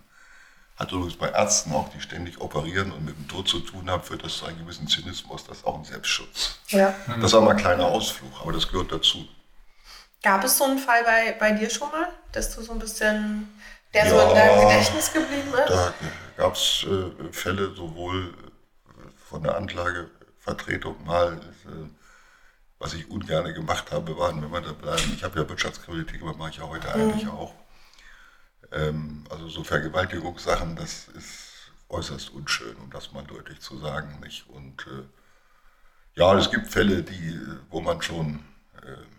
[0.76, 4.02] Hat übrigens bei Ärzten auch, die ständig operieren und mit dem Tod zu tun haben,
[4.02, 6.58] führt das zu einem gewissen Zynismus, das ist auch ein Selbstschutz.
[6.68, 6.94] Ja.
[7.20, 9.26] Das war mal ein kleiner Ausflug, aber das gehört dazu.
[10.22, 13.48] Gab es so einen Fall bei, bei dir schon mal, dass du so ein bisschen,
[13.94, 15.70] der ja, so in deinem Gedächtnis geblieben ist?
[15.70, 15.94] Da
[16.36, 18.34] gab es äh, Fälle sowohl
[19.28, 21.88] von der Anklagevertretung mal, äh,
[22.78, 26.34] was ich ungern gemacht habe, waren, wenn wir da bleiben, ich habe ja Wirtschaftskritik, aber
[26.34, 27.10] mache ich ja heute mhm.
[27.10, 27.54] eigentlich auch.
[28.72, 34.18] Ähm, also so Vergewaltigungssachen, das ist äußerst unschön, um das mal deutlich zu sagen.
[34.20, 34.48] Nicht?
[34.48, 35.04] Und äh,
[36.14, 38.44] ja, es gibt Fälle, die, wo man schon
[38.82, 39.15] äh,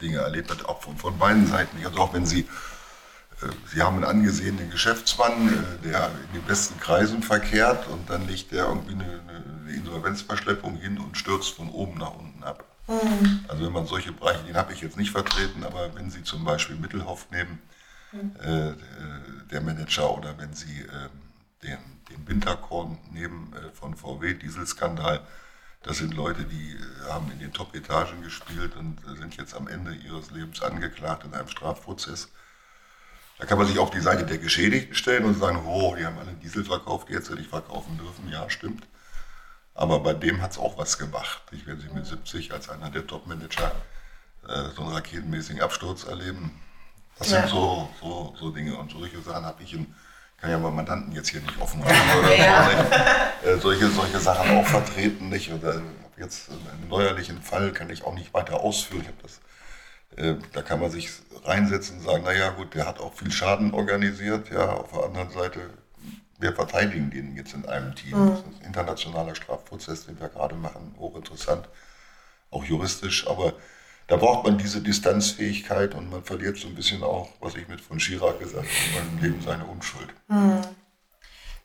[0.00, 1.84] Dinge erlebt hat, auch von, von beiden Seiten.
[1.84, 6.78] Also auch wenn Sie, äh, Sie haben einen angesehenen Geschäftsmann, äh, der in den besten
[6.80, 9.20] Kreisen verkehrt und dann legt der irgendwie eine,
[9.64, 12.64] eine Insolvenzverschleppung hin und stürzt von oben nach unten ab.
[12.88, 13.44] Mhm.
[13.48, 16.44] Also wenn man solche Bereiche, den habe ich jetzt nicht vertreten, aber wenn Sie zum
[16.44, 17.60] Beispiel Mittelhoff nehmen,
[18.12, 18.32] mhm.
[18.40, 18.74] äh,
[19.50, 21.08] der Manager, oder wenn Sie äh,
[21.62, 21.78] den,
[22.10, 25.26] den Winterkorn nehmen von VW, Dieselskandal,
[25.86, 29.68] das sind Leute, die äh, haben in den Top-Etagen gespielt und äh, sind jetzt am
[29.68, 32.28] Ende ihres Lebens angeklagt in einem Strafprozess.
[33.38, 36.18] Da kann man sich auf die Seite der Geschädigten stellen und sagen, oh, die haben
[36.18, 38.28] alle Diesel verkauft, die jetzt nicht verkaufen dürfen.
[38.30, 38.86] Ja, stimmt.
[39.74, 41.42] Aber bei dem hat es auch was gemacht.
[41.52, 43.72] Ich werde sie mit 70 als einer der Top-Manager
[44.48, 46.60] äh, so einen raketenmäßigen Absturz erleben.
[47.18, 47.40] Das ja.
[47.40, 48.76] sind so, so, so Dinge.
[48.76, 49.94] Und solche Sachen habe ich in
[50.36, 52.70] kann ja mal Mandanten jetzt hier nicht offen machen oder ja.
[53.44, 55.28] äh, solche, solche Sachen auch vertreten.
[55.28, 55.50] Nicht?
[55.50, 55.80] Und, äh,
[56.18, 59.06] jetzt einen neuerlichen Fall kann ich auch nicht weiter ausführen.
[59.22, 59.40] Das,
[60.16, 61.10] äh, da kann man sich
[61.44, 64.50] reinsetzen und sagen, naja gut, der hat auch viel Schaden organisiert.
[64.50, 65.70] Ja, auf der anderen Seite,
[66.38, 68.18] wir verteidigen den jetzt in einem Team.
[68.18, 68.30] Mhm.
[68.30, 71.68] Das ist ein internationaler Strafprozess, den wir gerade machen, hochinteressant,
[72.50, 73.54] auch juristisch, aber
[74.06, 77.80] da braucht man diese Distanzfähigkeit und man verliert so ein bisschen auch, was ich mit
[77.80, 80.08] von Chirac gesagt habe, im Leben seine Unschuld.
[80.28, 80.60] Mhm.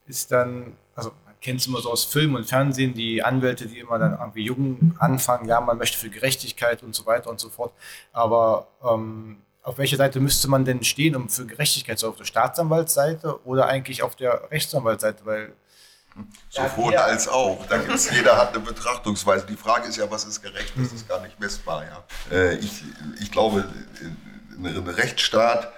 [0.08, 3.80] Ist dann, also man kennt es immer so aus Film und Fernsehen, die Anwälte, die
[3.80, 7.50] immer dann irgendwie jung anfangen, ja, man möchte für Gerechtigkeit und so weiter und so
[7.50, 7.74] fort.
[8.12, 12.26] Aber ähm, auf welcher Seite müsste man denn stehen, um für Gerechtigkeit zu auf der
[12.26, 15.24] Staatsanwaltsseite oder eigentlich auf der Rechtsanwaltsseite?
[15.26, 15.54] Weil
[16.50, 17.66] Sowohl ja, als auch.
[17.68, 19.46] Da gibt's, jeder hat eine Betrachtungsweise.
[19.46, 20.74] Die Frage ist ja, was ist gerecht?
[20.76, 21.86] Das ist gar nicht messbar.
[21.86, 22.04] Ja.
[22.36, 22.84] Äh, ich,
[23.22, 23.66] ich glaube,
[24.58, 25.72] ein Rechtsstaat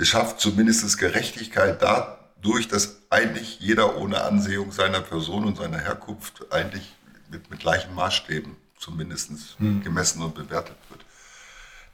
[0.00, 6.94] schafft zumindest Gerechtigkeit dadurch, dass eigentlich jeder ohne Ansehung seiner Person und seiner Herkunft eigentlich
[7.30, 9.82] mit, mit gleichen Maßstäben zumindest hm.
[9.82, 11.00] gemessen und bewertet wird.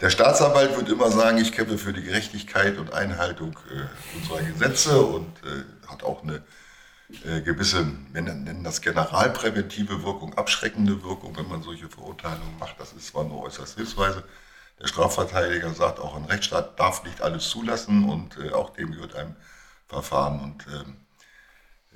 [0.01, 5.01] Der Staatsanwalt wird immer sagen, ich kämpfe für die Gerechtigkeit und Einhaltung äh, unserer Gesetze
[5.01, 6.43] und äh, hat auch eine
[7.25, 12.79] äh, gewisse, wir nennen das generalpräventive Wirkung, abschreckende Wirkung, wenn man solche Verurteilungen macht.
[12.79, 14.25] Das ist zwar nur äußerst hilfsweise.
[14.79, 19.15] Der Strafverteidiger sagt auch, ein Rechtsstaat darf nicht alles zulassen und äh, auch dem gehört
[19.15, 19.35] einem
[19.87, 20.97] Verfahren und ähm,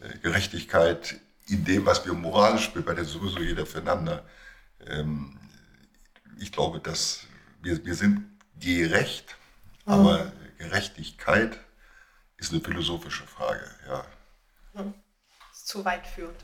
[0.01, 4.25] äh, Gerechtigkeit in dem, was wir moralisch bewerten, sowieso jeder füreinander.
[4.87, 5.39] Ähm,
[6.39, 7.27] ich glaube, dass
[7.61, 8.25] wir, wir sind
[8.59, 9.37] gerecht,
[9.85, 9.93] mhm.
[9.93, 11.59] aber Gerechtigkeit
[12.39, 13.71] ist eine philosophische Frage.
[13.87, 14.05] Ja.
[14.83, 15.02] Mhm
[15.65, 16.37] zu weit führt.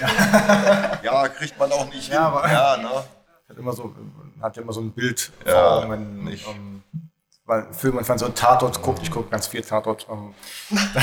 [0.00, 2.22] Ja, ja kriegt man auch nicht ja, hin.
[2.22, 3.04] Aber ja, ne?
[3.48, 3.94] hat immer so,
[4.40, 6.46] hat immer so ein Bild ja, vor Augen, wenn, nicht.
[6.46, 6.82] Um, ähm,
[7.46, 10.34] weil Film und wenn so ein Tatort guckt, ich gucke ganz viel Tatort, um,
[10.70, 11.02] ähm, dann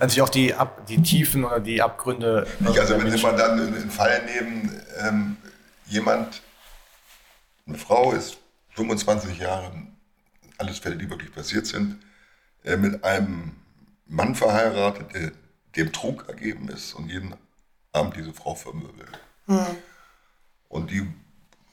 [0.00, 2.46] natürlich auch die, Ab, die Tiefen oder die Abgründe.
[2.58, 5.36] Nicht, also wenn Sie mal dann einen Fall nehmen, ähm,
[5.86, 6.42] jemand,
[7.66, 8.36] eine Frau ist
[8.74, 9.72] 25 Jahre,
[10.58, 11.98] alles Fälle, die wirklich passiert sind,
[12.64, 13.56] äh, mit einem
[14.06, 15.32] Mann verheiratet, der
[15.76, 17.34] dem Trug ergeben ist und jeden
[17.92, 19.20] Abend diese Frau vermöbelt.
[19.46, 19.66] Mhm.
[20.68, 21.06] Und die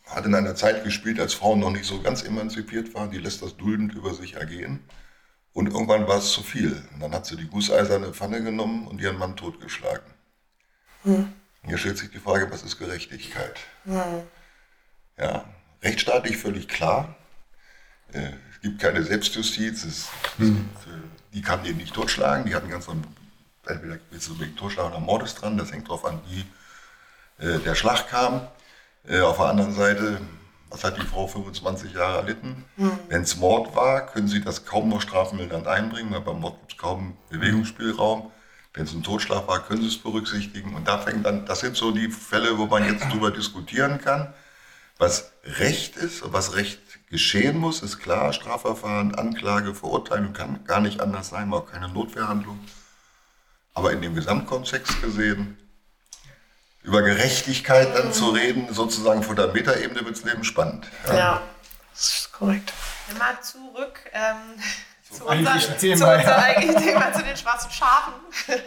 [0.05, 3.11] hat in einer Zeit gespielt, als Frauen noch nicht so ganz emanzipiert waren.
[3.11, 4.79] Die lässt das duldend über sich ergehen.
[5.53, 6.83] Und irgendwann war es zu viel.
[6.93, 10.05] Und dann hat sie die gusseiserne Pfanne genommen und ihren Mann totgeschlagen.
[11.03, 11.33] Hm.
[11.63, 13.59] Hier stellt sich die Frage, was ist Gerechtigkeit?
[13.83, 14.21] Hm.
[15.17, 15.45] Ja,
[15.83, 17.15] rechtsstaatlich völlig klar.
[18.13, 19.83] Äh, es gibt keine Selbstjustiz.
[19.83, 20.69] Es, hm.
[21.33, 22.45] Die kann den nicht totschlagen.
[22.45, 22.87] Die hatten ganz
[23.69, 25.57] entweder willst du wegen Totschlag oder Mordes dran.
[25.57, 26.45] Das hängt darauf an, wie
[27.45, 28.47] äh, der Schlag kam.
[29.07, 30.19] Äh, auf der anderen Seite,
[30.69, 32.65] was hat die Frau 25 Jahre erlitten?
[32.75, 32.99] Mhm.
[33.09, 36.73] Wenn es Mord war, können Sie das kaum noch strafmildernd einbringen, weil beim Mord gibt
[36.73, 38.31] es kaum Bewegungsspielraum.
[38.73, 40.75] Wenn es ein Totschlag war, können Sie es berücksichtigen.
[40.75, 44.33] Und da fängt dann, das sind so die Fälle, wo man jetzt drüber diskutieren kann.
[44.99, 48.33] Was Recht ist und was Recht geschehen muss, ist klar.
[48.33, 52.59] Strafverfahren, Anklage, Verurteilung kann gar nicht anders sein, auch keine Notwehrhandlung.
[53.77, 55.55] Aber in dem Gesamtkontext gesehen
[56.81, 60.87] über Gerechtigkeit dann zu reden, sozusagen von der Metaebene wird es Leben spannend.
[61.05, 61.15] Ja.
[61.15, 61.41] ja.
[61.93, 62.73] das ist korrekt.
[63.19, 64.35] Mal zurück ähm,
[65.11, 68.13] zu, unser, Thema, zu unserem eigentlichen Thema, zu den schwarzen Schafen.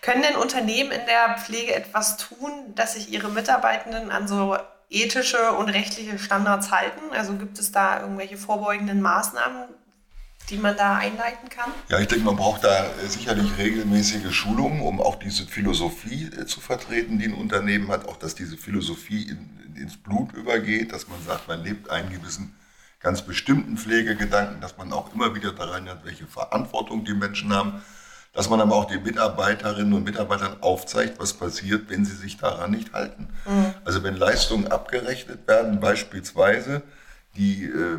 [0.00, 4.56] Können denn Unternehmen in der Pflege etwas tun, dass sich ihre Mitarbeitenden an so
[4.88, 7.12] ethische und rechtliche Standards halten?
[7.12, 9.68] Also gibt es da irgendwelche vorbeugenden Maßnahmen,
[10.50, 11.70] die man da einleiten kann?
[11.88, 16.60] Ja, ich denke, man braucht da sicherlich regelmäßige Schulungen, um auch diese Philosophie äh, zu
[16.60, 21.22] vertreten, die ein Unternehmen hat, auch dass diese Philosophie in, ins Blut übergeht, dass man
[21.26, 22.54] sagt, man lebt einen gewissen
[23.00, 27.82] ganz bestimmten Pflegegedanken, dass man auch immer wieder daran hat, welche Verantwortung die Menschen haben,
[28.32, 32.72] dass man aber auch den Mitarbeiterinnen und Mitarbeitern aufzeigt, was passiert, wenn sie sich daran
[32.72, 33.28] nicht halten.
[33.46, 33.74] Mhm.
[33.84, 36.82] Also wenn Leistungen abgerechnet werden, beispielsweise,
[37.36, 37.98] die äh,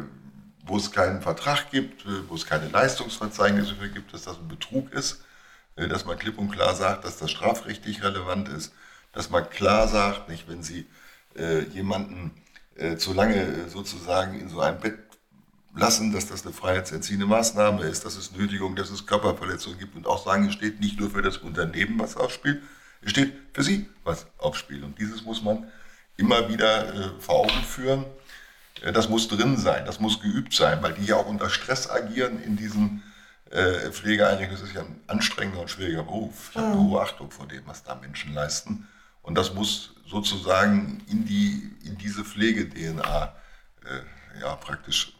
[0.65, 4.47] wo es keinen Vertrag gibt, äh, wo es keine Leistungsverzeichnisse für gibt, dass das ein
[4.47, 5.23] Betrug ist,
[5.75, 8.73] äh, dass man klipp und klar sagt, dass das strafrechtlich relevant ist,
[9.13, 10.88] dass man klar sagt, nicht, wenn Sie
[11.36, 12.32] äh, jemanden
[12.75, 14.99] äh, zu lange äh, sozusagen in so einem Bett
[15.75, 20.08] lassen, dass das eine freiheitsentziehende Maßnahme ist, dass es Nötigung, dass es Körperverletzungen gibt und
[20.08, 22.62] auch sagen, es steht nicht nur für das Unternehmen was aufs Spiel,
[23.01, 24.84] es steht für Sie was aufs Spiel.
[24.84, 25.69] Und dieses muss man
[26.17, 28.06] immer wieder äh, vor Augen führen.
[28.93, 32.41] Das muss drin sein, das muss geübt sein, weil die ja auch unter Stress agieren
[32.43, 33.03] in diesen
[33.49, 34.59] äh, Pflegeeinrichtungen.
[34.59, 36.49] Das ist ja ein anstrengender und schwieriger Beruf.
[36.49, 36.89] Ich habe eine mhm.
[36.89, 38.88] hohe Achtung vor dem, was da Menschen leisten.
[39.21, 43.33] Und das muss sozusagen in, die, in diese Pflege-DNA
[43.85, 45.13] äh, ja, praktisch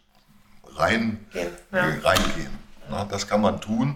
[0.76, 1.42] rein, ja.
[1.80, 2.52] äh, reingehen.
[2.90, 3.96] Na, das kann man tun.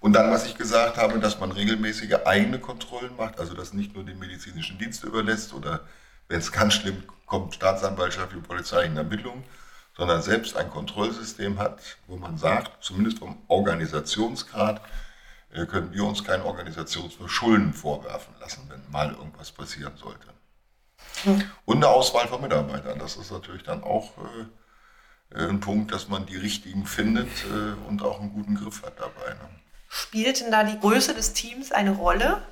[0.00, 3.94] Und dann, was ich gesagt habe, dass man regelmäßige eigene Kontrollen macht, also das nicht
[3.94, 5.80] nur den medizinischen Dienst überlässt oder
[6.28, 9.44] wenn es ganz schlimm kommt, Staatsanwaltschaft, die Polizei in Ermittlungen,
[9.96, 14.80] sondern selbst ein Kontrollsystem hat, wo man sagt, zumindest vom Organisationsgrad,
[15.52, 20.26] äh, können wir uns kein Organisationsverschulden vorwerfen lassen, wenn mal irgendwas passieren sollte.
[21.22, 21.42] Hm.
[21.64, 26.08] Und eine Auswahl von Mitarbeitern, das ist natürlich dann auch äh, äh, ein Punkt, dass
[26.08, 29.30] man die richtigen findet äh, und auch einen guten Griff hat dabei.
[29.30, 29.48] Ne?
[29.88, 32.42] Spielt denn da die Größe des Teams eine Rolle?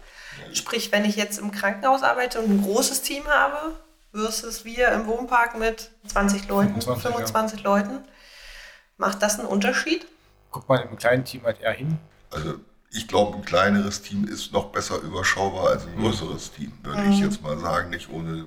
[0.53, 3.77] Sprich, wenn ich jetzt im Krankenhaus arbeite und ein großes Team habe,
[4.13, 7.65] versus wir im Wohnpark mit 20 Leuten, 25, 25 ja.
[7.65, 8.05] Leuten,
[8.97, 10.07] macht das einen Unterschied?
[10.53, 11.99] Guckt man im kleinen Team halt eher hin?
[12.31, 12.55] Also
[12.91, 16.03] ich glaube, ein kleineres Team ist noch besser überschaubar als ein mhm.
[16.03, 17.13] größeres Team, würde mhm.
[17.13, 18.47] ich jetzt mal sagen, nicht ohne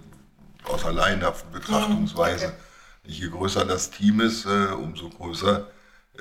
[0.64, 2.48] aus alleinhaften Betrachtungsweise.
[2.48, 2.54] Mhm.
[2.54, 2.62] Okay.
[3.10, 5.68] Je größer das Team ist, äh, umso größer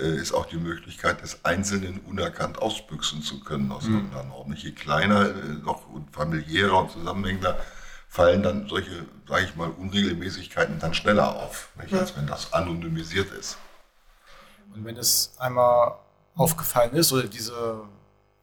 [0.03, 3.95] ist auch die Möglichkeit des Einzelnen unerkannt ausbüchsen zu können aus mhm.
[3.95, 4.53] irgendeiner Norm.
[4.55, 5.33] Je kleiner, äh,
[5.65, 7.59] noch und familiärer und zusammenhängender
[8.09, 13.31] fallen dann solche, sage ich mal, Unregelmäßigkeiten dann schneller auf, nicht, als wenn das anonymisiert
[13.33, 13.59] ist.
[14.75, 15.97] Und wenn es einmal
[16.35, 17.81] aufgefallen ist oder diese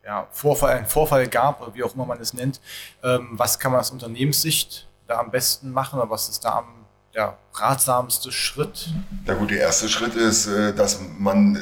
[0.03, 2.59] ja, Vorfall, einen Vorfall gab oder wie auch immer man es nennt,
[3.03, 6.82] ähm, was kann man aus Unternehmenssicht da am besten machen oder was ist da am
[7.13, 8.89] der ratsamste Schritt?
[9.25, 11.59] Ja gut, der erste Schritt ist, äh, dass man äh,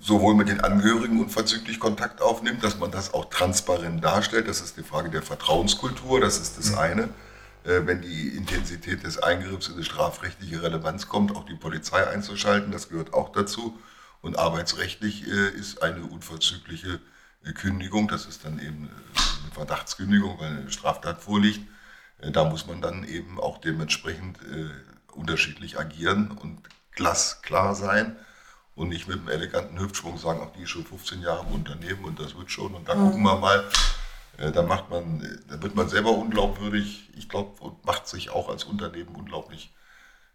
[0.00, 4.48] sowohl mit den Angehörigen unverzüglich Kontakt aufnimmt, dass man das auch transparent darstellt.
[4.48, 6.78] Das ist die Frage der Vertrauenskultur, das ist das mhm.
[6.78, 7.02] eine.
[7.64, 12.72] Äh, wenn die Intensität des Eingriffs in eine strafrechtliche Relevanz kommt, auch die Polizei einzuschalten,
[12.72, 13.78] das gehört auch dazu.
[14.22, 16.98] Und arbeitsrechtlich ist eine unverzügliche
[17.56, 21.60] Kündigung, das ist dann eben eine Verdachtskündigung, weil eine Straftat vorliegt.
[22.32, 24.38] Da muss man dann eben auch dementsprechend
[25.16, 26.60] unterschiedlich agieren und
[26.92, 28.16] glasklar sein
[28.74, 32.04] und nicht mit einem eleganten Hüftschwung sagen, auch die ist schon 15 Jahre im Unternehmen
[32.04, 33.06] und das wird schon und da mhm.
[33.06, 33.64] gucken wir mal.
[34.36, 38.48] Äh, da macht man, da wird man selber unglaubwürdig, ich glaube, und macht sich auch
[38.48, 39.72] als Unternehmen unglaublich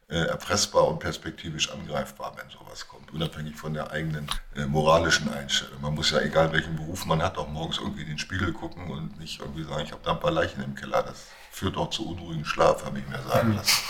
[0.10, 5.82] äh, erpressbar und perspektivisch angreifbar, wenn sowas kommt, unabhängig von der eigenen äh, moralischen Einstellung.
[5.82, 8.90] Man muss ja, egal welchen Beruf man hat, auch morgens irgendwie in den Spiegel gucken
[8.90, 11.04] und nicht irgendwie sagen, ich habe da ein paar Leichen im Keller.
[11.04, 13.84] Das führt auch zu unruhigem Schlaf, habe ich mir sagen lassen.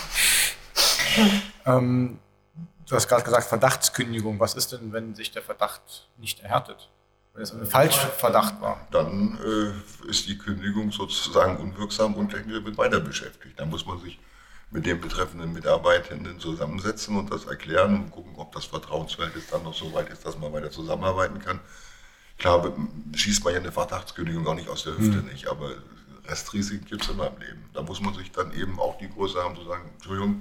[1.66, 2.18] Ähm,
[2.88, 4.40] du hast gerade gesagt, Verdachtskündigung.
[4.40, 6.90] Was ist denn, wenn sich der Verdacht nicht erhärtet?
[7.34, 8.86] Wenn es ein Falschverdacht war?
[8.90, 13.58] Dann äh, ist die Kündigung sozusagen unwirksam und wird weiter beschäftigt.
[13.60, 14.18] Dann muss man sich
[14.70, 19.74] mit den betreffenden Mitarbeitenden zusammensetzen und das erklären und gucken, ob das Vertrauensverhältnis dann noch
[19.74, 21.60] so weit ist, dass man weiter zusammenarbeiten kann.
[22.38, 22.72] Klar,
[23.14, 25.28] schießt man ja eine Verdachtskündigung auch nicht aus der Hüfte, mhm.
[25.28, 25.74] nicht, aber
[26.26, 27.64] Restrisiken gibt es immer im Leben.
[27.74, 30.40] Da muss man sich dann eben auch die Größe haben, zu sagen, Entschuldigung,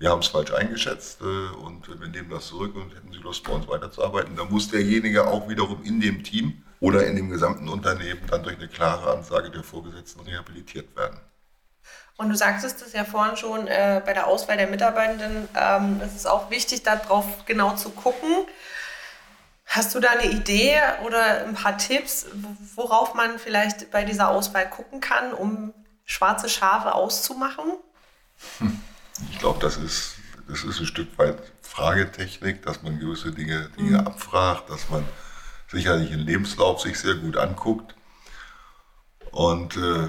[0.00, 3.44] wir haben es falsch eingeschätzt äh, und wir nehmen das zurück und hätten Sie Lust,
[3.44, 4.34] bei uns weiterzuarbeiten.
[4.34, 8.56] Da muss derjenige auch wiederum in dem Team oder in dem gesamten Unternehmen dann durch
[8.56, 11.20] eine klare Ansage der Vorgesetzten rehabilitiert werden.
[12.16, 16.16] Und du sagtest es ja vorhin schon äh, bei der Auswahl der Mitarbeitenden, ähm, es
[16.16, 18.46] ist auch wichtig, darauf genau zu gucken.
[19.66, 22.26] Hast du da eine Idee oder ein paar Tipps,
[22.74, 27.72] worauf man vielleicht bei dieser Auswahl gucken kann, um schwarze Schafe auszumachen?
[28.58, 28.80] Hm.
[29.30, 30.16] Ich glaube, das ist,
[30.48, 34.06] das ist ein Stück weit Fragetechnik, dass man gewisse Dinge, Dinge mhm.
[34.06, 35.04] abfragt, dass man
[35.68, 37.94] sicherlich einen Lebenslauf sich sehr gut anguckt.
[39.30, 40.08] Und äh,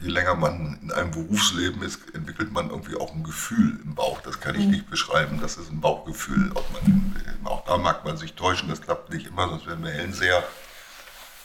[0.00, 4.20] je länger man in einem Berufsleben ist, entwickelt man irgendwie auch ein Gefühl im Bauch.
[4.22, 4.72] Das kann ich mhm.
[4.72, 5.38] nicht beschreiben.
[5.40, 6.52] Das ist ein Bauchgefühl.
[6.54, 9.92] Auch, man, auch da mag man sich täuschen, das klappt nicht immer, sonst werden wir
[9.92, 10.44] Hellseher.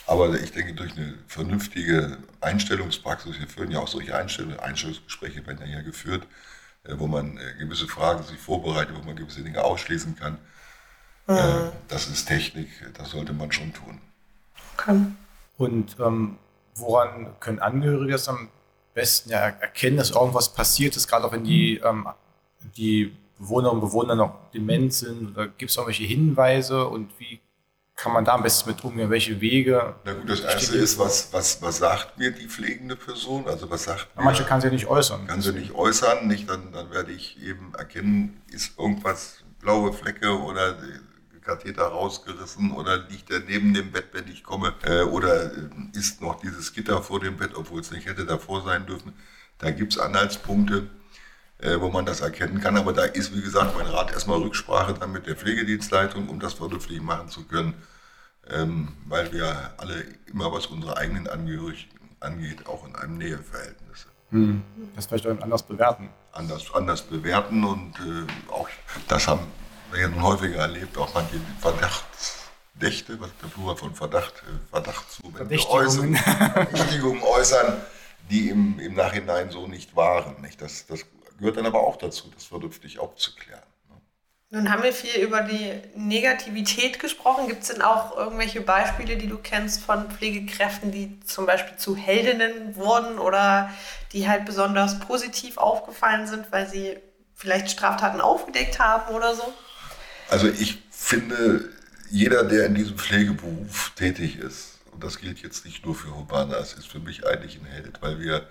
[0.09, 5.59] Aber ich denke, durch eine vernünftige Einstellungspraxis, wir führen ja auch solche Einstellung, Einstellungsgespräche werden
[5.59, 6.25] ja hier geführt,
[6.83, 10.39] äh, wo man äh, gewisse Fragen sich vorbereitet, wo man gewisse Dinge ausschließen kann.
[11.27, 11.69] Mhm.
[11.89, 14.01] Das ist Technik, das sollte man schon tun.
[14.73, 14.99] Okay.
[15.59, 16.39] Und ähm,
[16.73, 18.49] woran können Angehörige das am
[18.95, 22.07] besten ja, erkennen, dass irgendwas passiert ist, gerade auch wenn die, ähm,
[22.75, 25.33] die Bewohnerinnen und Bewohner noch dement sind?
[25.33, 27.41] Oder gibt es irgendwelche Hinweise und wie
[27.99, 29.09] kann man da am besten mit umgehen?
[29.09, 29.95] Welche Wege?
[30.05, 33.45] Na gut, das erste ist, was, was, was sagt mir die pflegende Person?
[33.45, 35.27] Also was sagt mir, Manche kann sie nicht äußern.
[35.27, 40.39] Kann sie nicht äußern, nicht, dann, dann werde ich eben erkennen, ist irgendwas blaue Flecke
[40.39, 40.77] oder
[41.41, 46.21] Katheter rausgerissen oder liegt er neben dem Bett, wenn ich komme, äh, oder äh, ist
[46.21, 49.13] noch dieses Gitter vor dem Bett, obwohl es nicht hätte davor sein dürfen.
[49.57, 50.89] Da gibt es Anhaltspunkte,
[51.61, 52.77] äh, wo man das erkennen kann.
[52.77, 56.53] Aber da ist, wie gesagt, mein Rat erstmal Rücksprache dann mit der Pflegedienstleitung, um das
[56.53, 57.73] vernünftig machen zu können,
[58.49, 64.11] ähm, weil wir alle immer, was unsere eigenen Angehörigen angeht, auch in einem Näheverhältnis sind.
[64.31, 64.63] Hm.
[64.95, 66.09] Das vielleicht auch anders bewerten.
[66.31, 68.69] Anders, anders bewerten und äh, auch
[69.07, 69.47] das haben
[69.91, 75.69] wir ja nun häufiger erlebt, auch manche Verdachtsdächte, was der Plural von Verdacht, äh, Verdachtsmomente
[75.69, 77.81] äußern, Verdächtigungen äußern,
[78.29, 80.39] die im, im Nachhinein so nicht waren.
[80.41, 80.61] Nicht?
[80.61, 81.05] Das, das
[81.39, 83.63] gehört dann aber auch dazu, das vernünftig aufzuklären.
[83.89, 83.95] Ne?
[84.52, 87.47] Nun haben wir viel über die Negativität gesprochen.
[87.47, 91.95] Gibt es denn auch irgendwelche Beispiele, die du kennst von Pflegekräften, die zum Beispiel zu
[91.95, 93.71] Heldinnen wurden oder
[94.13, 96.97] die halt besonders positiv aufgefallen sind, weil sie
[97.36, 99.54] vielleicht Straftaten aufgedeckt haben oder so?
[100.30, 101.69] Also ich finde,
[102.10, 106.73] jeder, der in diesem Pflegeberuf tätig ist, und das gilt jetzt nicht nur für Humanas,
[106.73, 108.47] ist für mich eigentlich ein Held, weil wir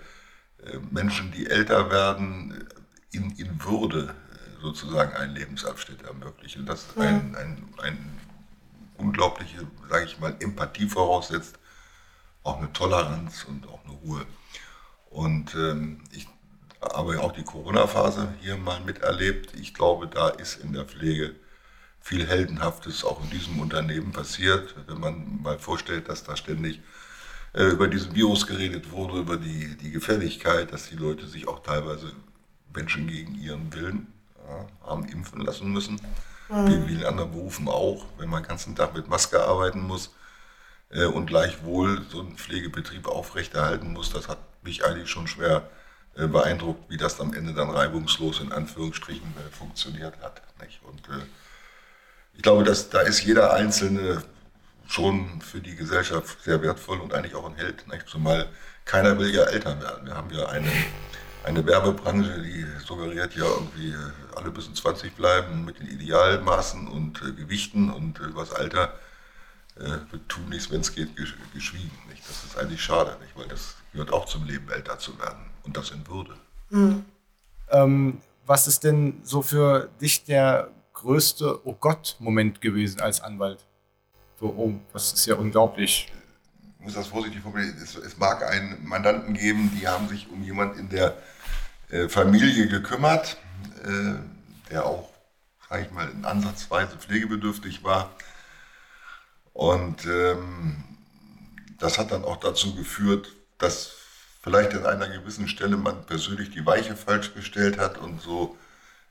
[0.65, 2.67] äh, Menschen, die älter werden,
[3.11, 6.65] in, in Würde äh, sozusagen einen Lebensabschnitt ermöglichen.
[6.65, 7.03] Das ja.
[7.03, 8.19] ein, ein, ein
[8.97, 11.57] unglaubliche, sage ich mal, Empathie voraussetzt,
[12.43, 14.25] auch eine Toleranz und auch eine Ruhe.
[15.09, 16.27] Und ähm, ich
[16.81, 19.53] habe ja auch die Corona-Phase hier mal miterlebt.
[19.59, 21.35] Ich glaube, da ist in der Pflege
[21.99, 24.75] viel Heldenhaftes auch in diesem Unternehmen passiert.
[24.87, 26.79] Wenn man mal vorstellt, dass da ständig
[27.53, 31.59] äh, über diesen Virus geredet wurde, über die, die Gefährlichkeit, dass die Leute sich auch
[31.61, 32.13] teilweise
[32.73, 34.13] Menschen gegen ihren Willen
[34.47, 35.99] ja, haben impfen lassen müssen.
[36.49, 36.87] Mhm.
[36.87, 40.13] Wie in anderen Berufen auch, wenn man den ganzen Tag mit Maske arbeiten muss
[40.89, 45.69] äh, und gleichwohl so einen Pflegebetrieb aufrechterhalten muss, das hat mich eigentlich schon schwer
[46.15, 50.41] äh, beeindruckt, wie das am Ende dann reibungslos in Anführungsstrichen äh, funktioniert hat.
[50.61, 50.81] Nicht?
[50.83, 51.23] Und äh,
[52.33, 54.23] ich glaube, dass, da ist jeder Einzelne
[54.87, 57.87] schon für die Gesellschaft sehr wertvoll und eigentlich auch ein Held.
[57.87, 58.07] Nicht?
[58.07, 58.49] Zumal
[58.85, 60.07] keiner will ja älter werden.
[60.07, 60.71] Wir haben ja eine,
[61.43, 67.21] eine Werbebranche, die suggeriert ja irgendwie, äh, alle bis 20 bleiben mit den Idealmaßen und
[67.21, 68.93] äh, Gewichten und äh, was Alter
[69.77, 71.91] äh, wird tun nichts, wenn es geht, geschwiegen.
[72.09, 72.27] Nicht?
[72.27, 73.35] Das ist eigentlich schade, nicht?
[73.35, 76.35] weil das gehört auch zum Leben, älter zu werden und das in Würde.
[76.69, 77.05] Mhm.
[77.69, 83.65] Ähm, was ist denn so für dich der größte Oh Gott-Moment gewesen als Anwalt?
[84.39, 86.11] So, oh, das ist ja unglaublich.
[86.89, 87.77] Muss das vorsichtig formulieren.
[87.83, 91.15] Es, es mag einen Mandanten geben, die haben sich um jemand in der
[91.91, 93.37] äh, Familie gekümmert.
[93.85, 94.15] äh,
[94.71, 95.07] der auch,
[95.69, 98.09] sage ich mal, in Ansatzweise pflegebedürftig war.
[99.53, 100.83] Und ähm,
[101.77, 103.91] das hat dann auch dazu geführt, dass
[104.41, 108.57] vielleicht an einer gewissen Stelle man persönlich die Weiche falsch gestellt hat und so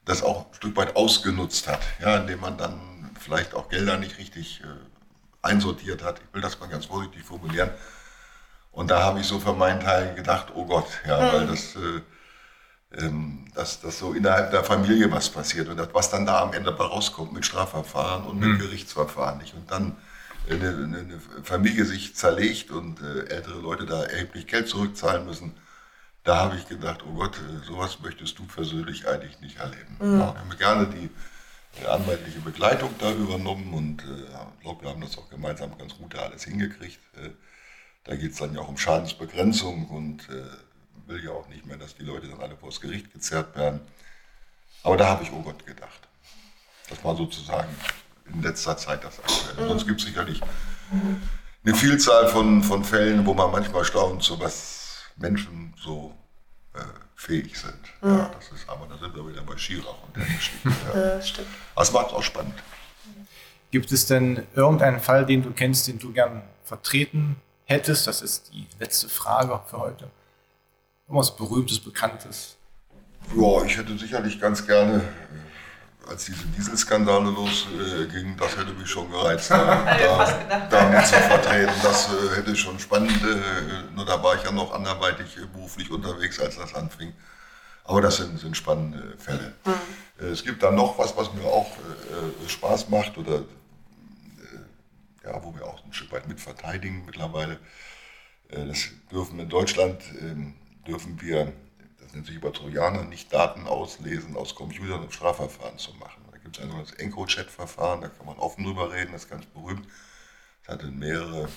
[0.04, 4.18] das auch ein Stück weit ausgenutzt hat, ja, indem man dann vielleicht auch Gelder nicht
[4.18, 4.97] richtig äh,
[5.42, 6.20] einsortiert hat.
[6.20, 7.70] Ich will das mal ganz vorsichtig formulieren.
[8.72, 11.32] Und da habe ich so für meinen Teil gedacht, oh Gott, ja, mhm.
[11.32, 16.10] weil das, äh, ähm, dass, dass so innerhalb der Familie was passiert und das, was
[16.10, 18.58] dann da am Ende rauskommt mit Strafverfahren und mit mhm.
[18.58, 19.54] Gerichtsverfahren nicht.
[19.54, 19.96] Und dann
[20.48, 25.54] eine, eine, Familie sich zerlegt und äh, ältere Leute da erheblich Geld zurückzahlen müssen,
[26.24, 29.96] da habe ich gedacht, oh Gott, äh, sowas möchtest du persönlich eigentlich nicht erleben.
[30.00, 30.20] Mhm.
[30.20, 31.10] Ja, ich habe gerne die
[31.86, 34.24] anwaltliche Begleitung da übernommen und äh,
[34.56, 36.98] ich glaube, wir haben das auch gemeinsam ganz gut da alles hingekriegt.
[37.16, 37.30] Äh,
[38.04, 40.44] da geht es dann ja auch um Schadensbegrenzung und äh,
[41.06, 43.80] will ja auch nicht mehr, dass die Leute dann alle vor das Gericht gezerrt werden.
[44.82, 46.08] Aber da habe ich, oh Gott, gedacht.
[46.88, 47.68] Das war sozusagen
[48.32, 49.62] in letzter Zeit das Aktuelle.
[49.62, 49.68] Mhm.
[49.68, 50.40] Sonst gibt es sicherlich
[51.64, 56.14] eine Vielzahl von, von Fällen, wo man manchmal staunt, so was Menschen so
[56.74, 56.80] äh,
[57.18, 57.74] fähig sind.
[58.00, 58.16] Mhm.
[58.16, 60.70] Ja, das ist, aber da sind wir wieder bei Schirach und der Geschichte.
[60.94, 61.20] Ja.
[61.20, 61.48] stimmt.
[61.76, 62.54] Es macht auch spannend.
[63.72, 68.06] Gibt es denn irgendeinen Fall, den du kennst, den du gern vertreten hättest?
[68.06, 70.08] Das ist die letzte Frage für heute.
[71.08, 72.56] Irgendwas Berühmtes, Bekanntes?
[73.36, 75.02] Ja, ich hätte sicherlich ganz gerne
[76.08, 79.84] als diese Dieselskandale losgingen, das hätte mich schon gereizt, da,
[80.70, 81.72] da, da zu vertreten.
[81.82, 85.90] Das äh, hätte schon spannend, äh, nur da war ich ja noch anderweitig äh, beruflich
[85.90, 87.12] unterwegs, als das anfing.
[87.84, 89.54] Aber das sind, sind spannende Fälle.
[89.64, 90.26] Mhm.
[90.26, 91.70] es gibt dann noch was, was mir auch
[92.46, 93.44] Spaß macht oder
[95.24, 97.58] ja, wo wir auch ein Stück weit mitverteidigen mittlerweile.
[98.50, 100.54] das dürfen in Deutschland, ähm,
[100.86, 101.50] dürfen wir
[102.08, 106.22] das nennt sich über Trojaner, nicht Daten auslesen aus Computern, um Strafverfahren zu machen.
[106.32, 109.44] Da gibt es ein sogenanntes EncroChat-Verfahren, da kann man offen drüber reden, das ist ganz
[109.44, 109.86] berühmt.
[110.62, 111.50] Es hatte mehrere,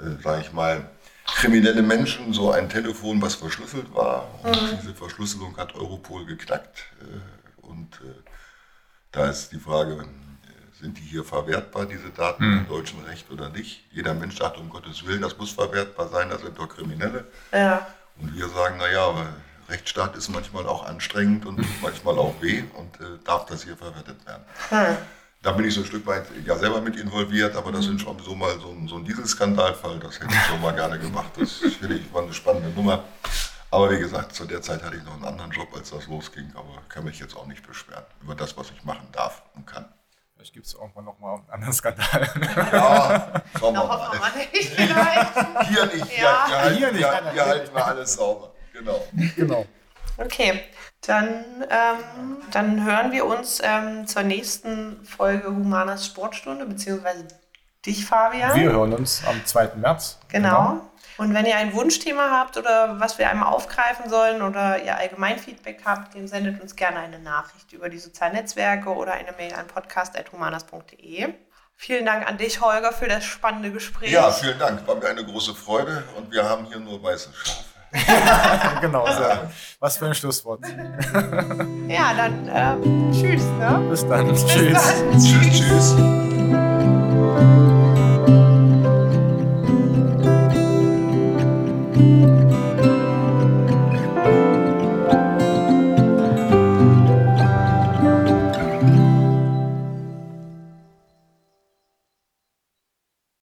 [0.00, 0.90] äh, sage ich mal,
[1.24, 4.28] kriminelle Menschen so ein Telefon, was verschlüsselt war.
[4.42, 4.78] Und mhm.
[4.80, 6.90] diese Verschlüsselung hat Europol geknackt.
[7.00, 8.28] Äh, und äh,
[9.12, 12.58] da ist die Frage, äh, sind die hier verwertbar, diese Daten mhm.
[12.58, 13.84] im deutschen Recht oder nicht?
[13.92, 17.24] Jeder Mensch sagt, um Gottes Willen, das muss verwertbar sein, das sind doch Kriminelle.
[17.52, 17.86] Ja.
[18.18, 19.32] Und wir sagen, naja,
[19.68, 24.24] Rechtsstaat ist manchmal auch anstrengend und manchmal auch weh und äh, darf das hier verwertet
[24.26, 24.44] werden.
[24.70, 24.96] Hm.
[25.42, 28.18] Da bin ich so ein Stück weit ja selber mit involviert, aber das sind schon
[28.18, 31.30] so mal so ein, so ein Dieselskandalfall, das hätte ich schon mal gerne gemacht.
[31.38, 33.04] Das finde ich war eine spannende Nummer.
[33.70, 36.50] Aber wie gesagt, zu der Zeit hatte ich noch einen anderen Job, als das losging,
[36.54, 39.84] aber kann mich jetzt auch nicht beschweren über das, was ich machen darf und kann.
[40.34, 42.30] Vielleicht gibt es irgendwann nochmal einen anderen Skandal.
[42.72, 44.32] Ja, schauen wir mal.
[45.68, 46.46] Hier nicht, ja.
[46.46, 48.52] hier, hier, hier, hier, hier halten wir alles sauber.
[48.78, 49.06] Genau.
[49.36, 49.66] genau.
[50.18, 50.62] Okay,
[51.02, 57.28] dann, ähm, dann hören wir uns ähm, zur nächsten Folge Humanas Sportstunde, beziehungsweise
[57.84, 58.58] dich, Fabian.
[58.58, 59.72] Wir hören uns am 2.
[59.76, 60.18] März.
[60.28, 60.48] Genau.
[60.48, 60.90] genau.
[61.18, 65.38] Und wenn ihr ein Wunschthema habt oder was wir einmal aufgreifen sollen oder ihr allgemein
[65.38, 69.54] Feedback habt, dann sendet uns gerne eine Nachricht über die sozialen Netzwerke oder eine Mail
[69.54, 71.32] an podcast.humanas.de.
[71.78, 74.10] Vielen Dank an dich, Holger, für das spannende Gespräch.
[74.10, 74.86] Ja, vielen Dank.
[74.86, 77.75] War mir eine große Freude und wir haben hier nur weiße Schafe.
[78.80, 79.50] genau, sehr.
[79.80, 80.60] Was für ein Schlusswort.
[81.88, 83.44] ja, dann ähm, tschüss.
[83.58, 83.86] Ne?
[83.90, 84.28] Bis dann.
[84.28, 84.72] Bis tschüss.
[84.72, 85.20] Dann.
[85.20, 85.60] Tschüss.
[85.60, 86.35] tschüss.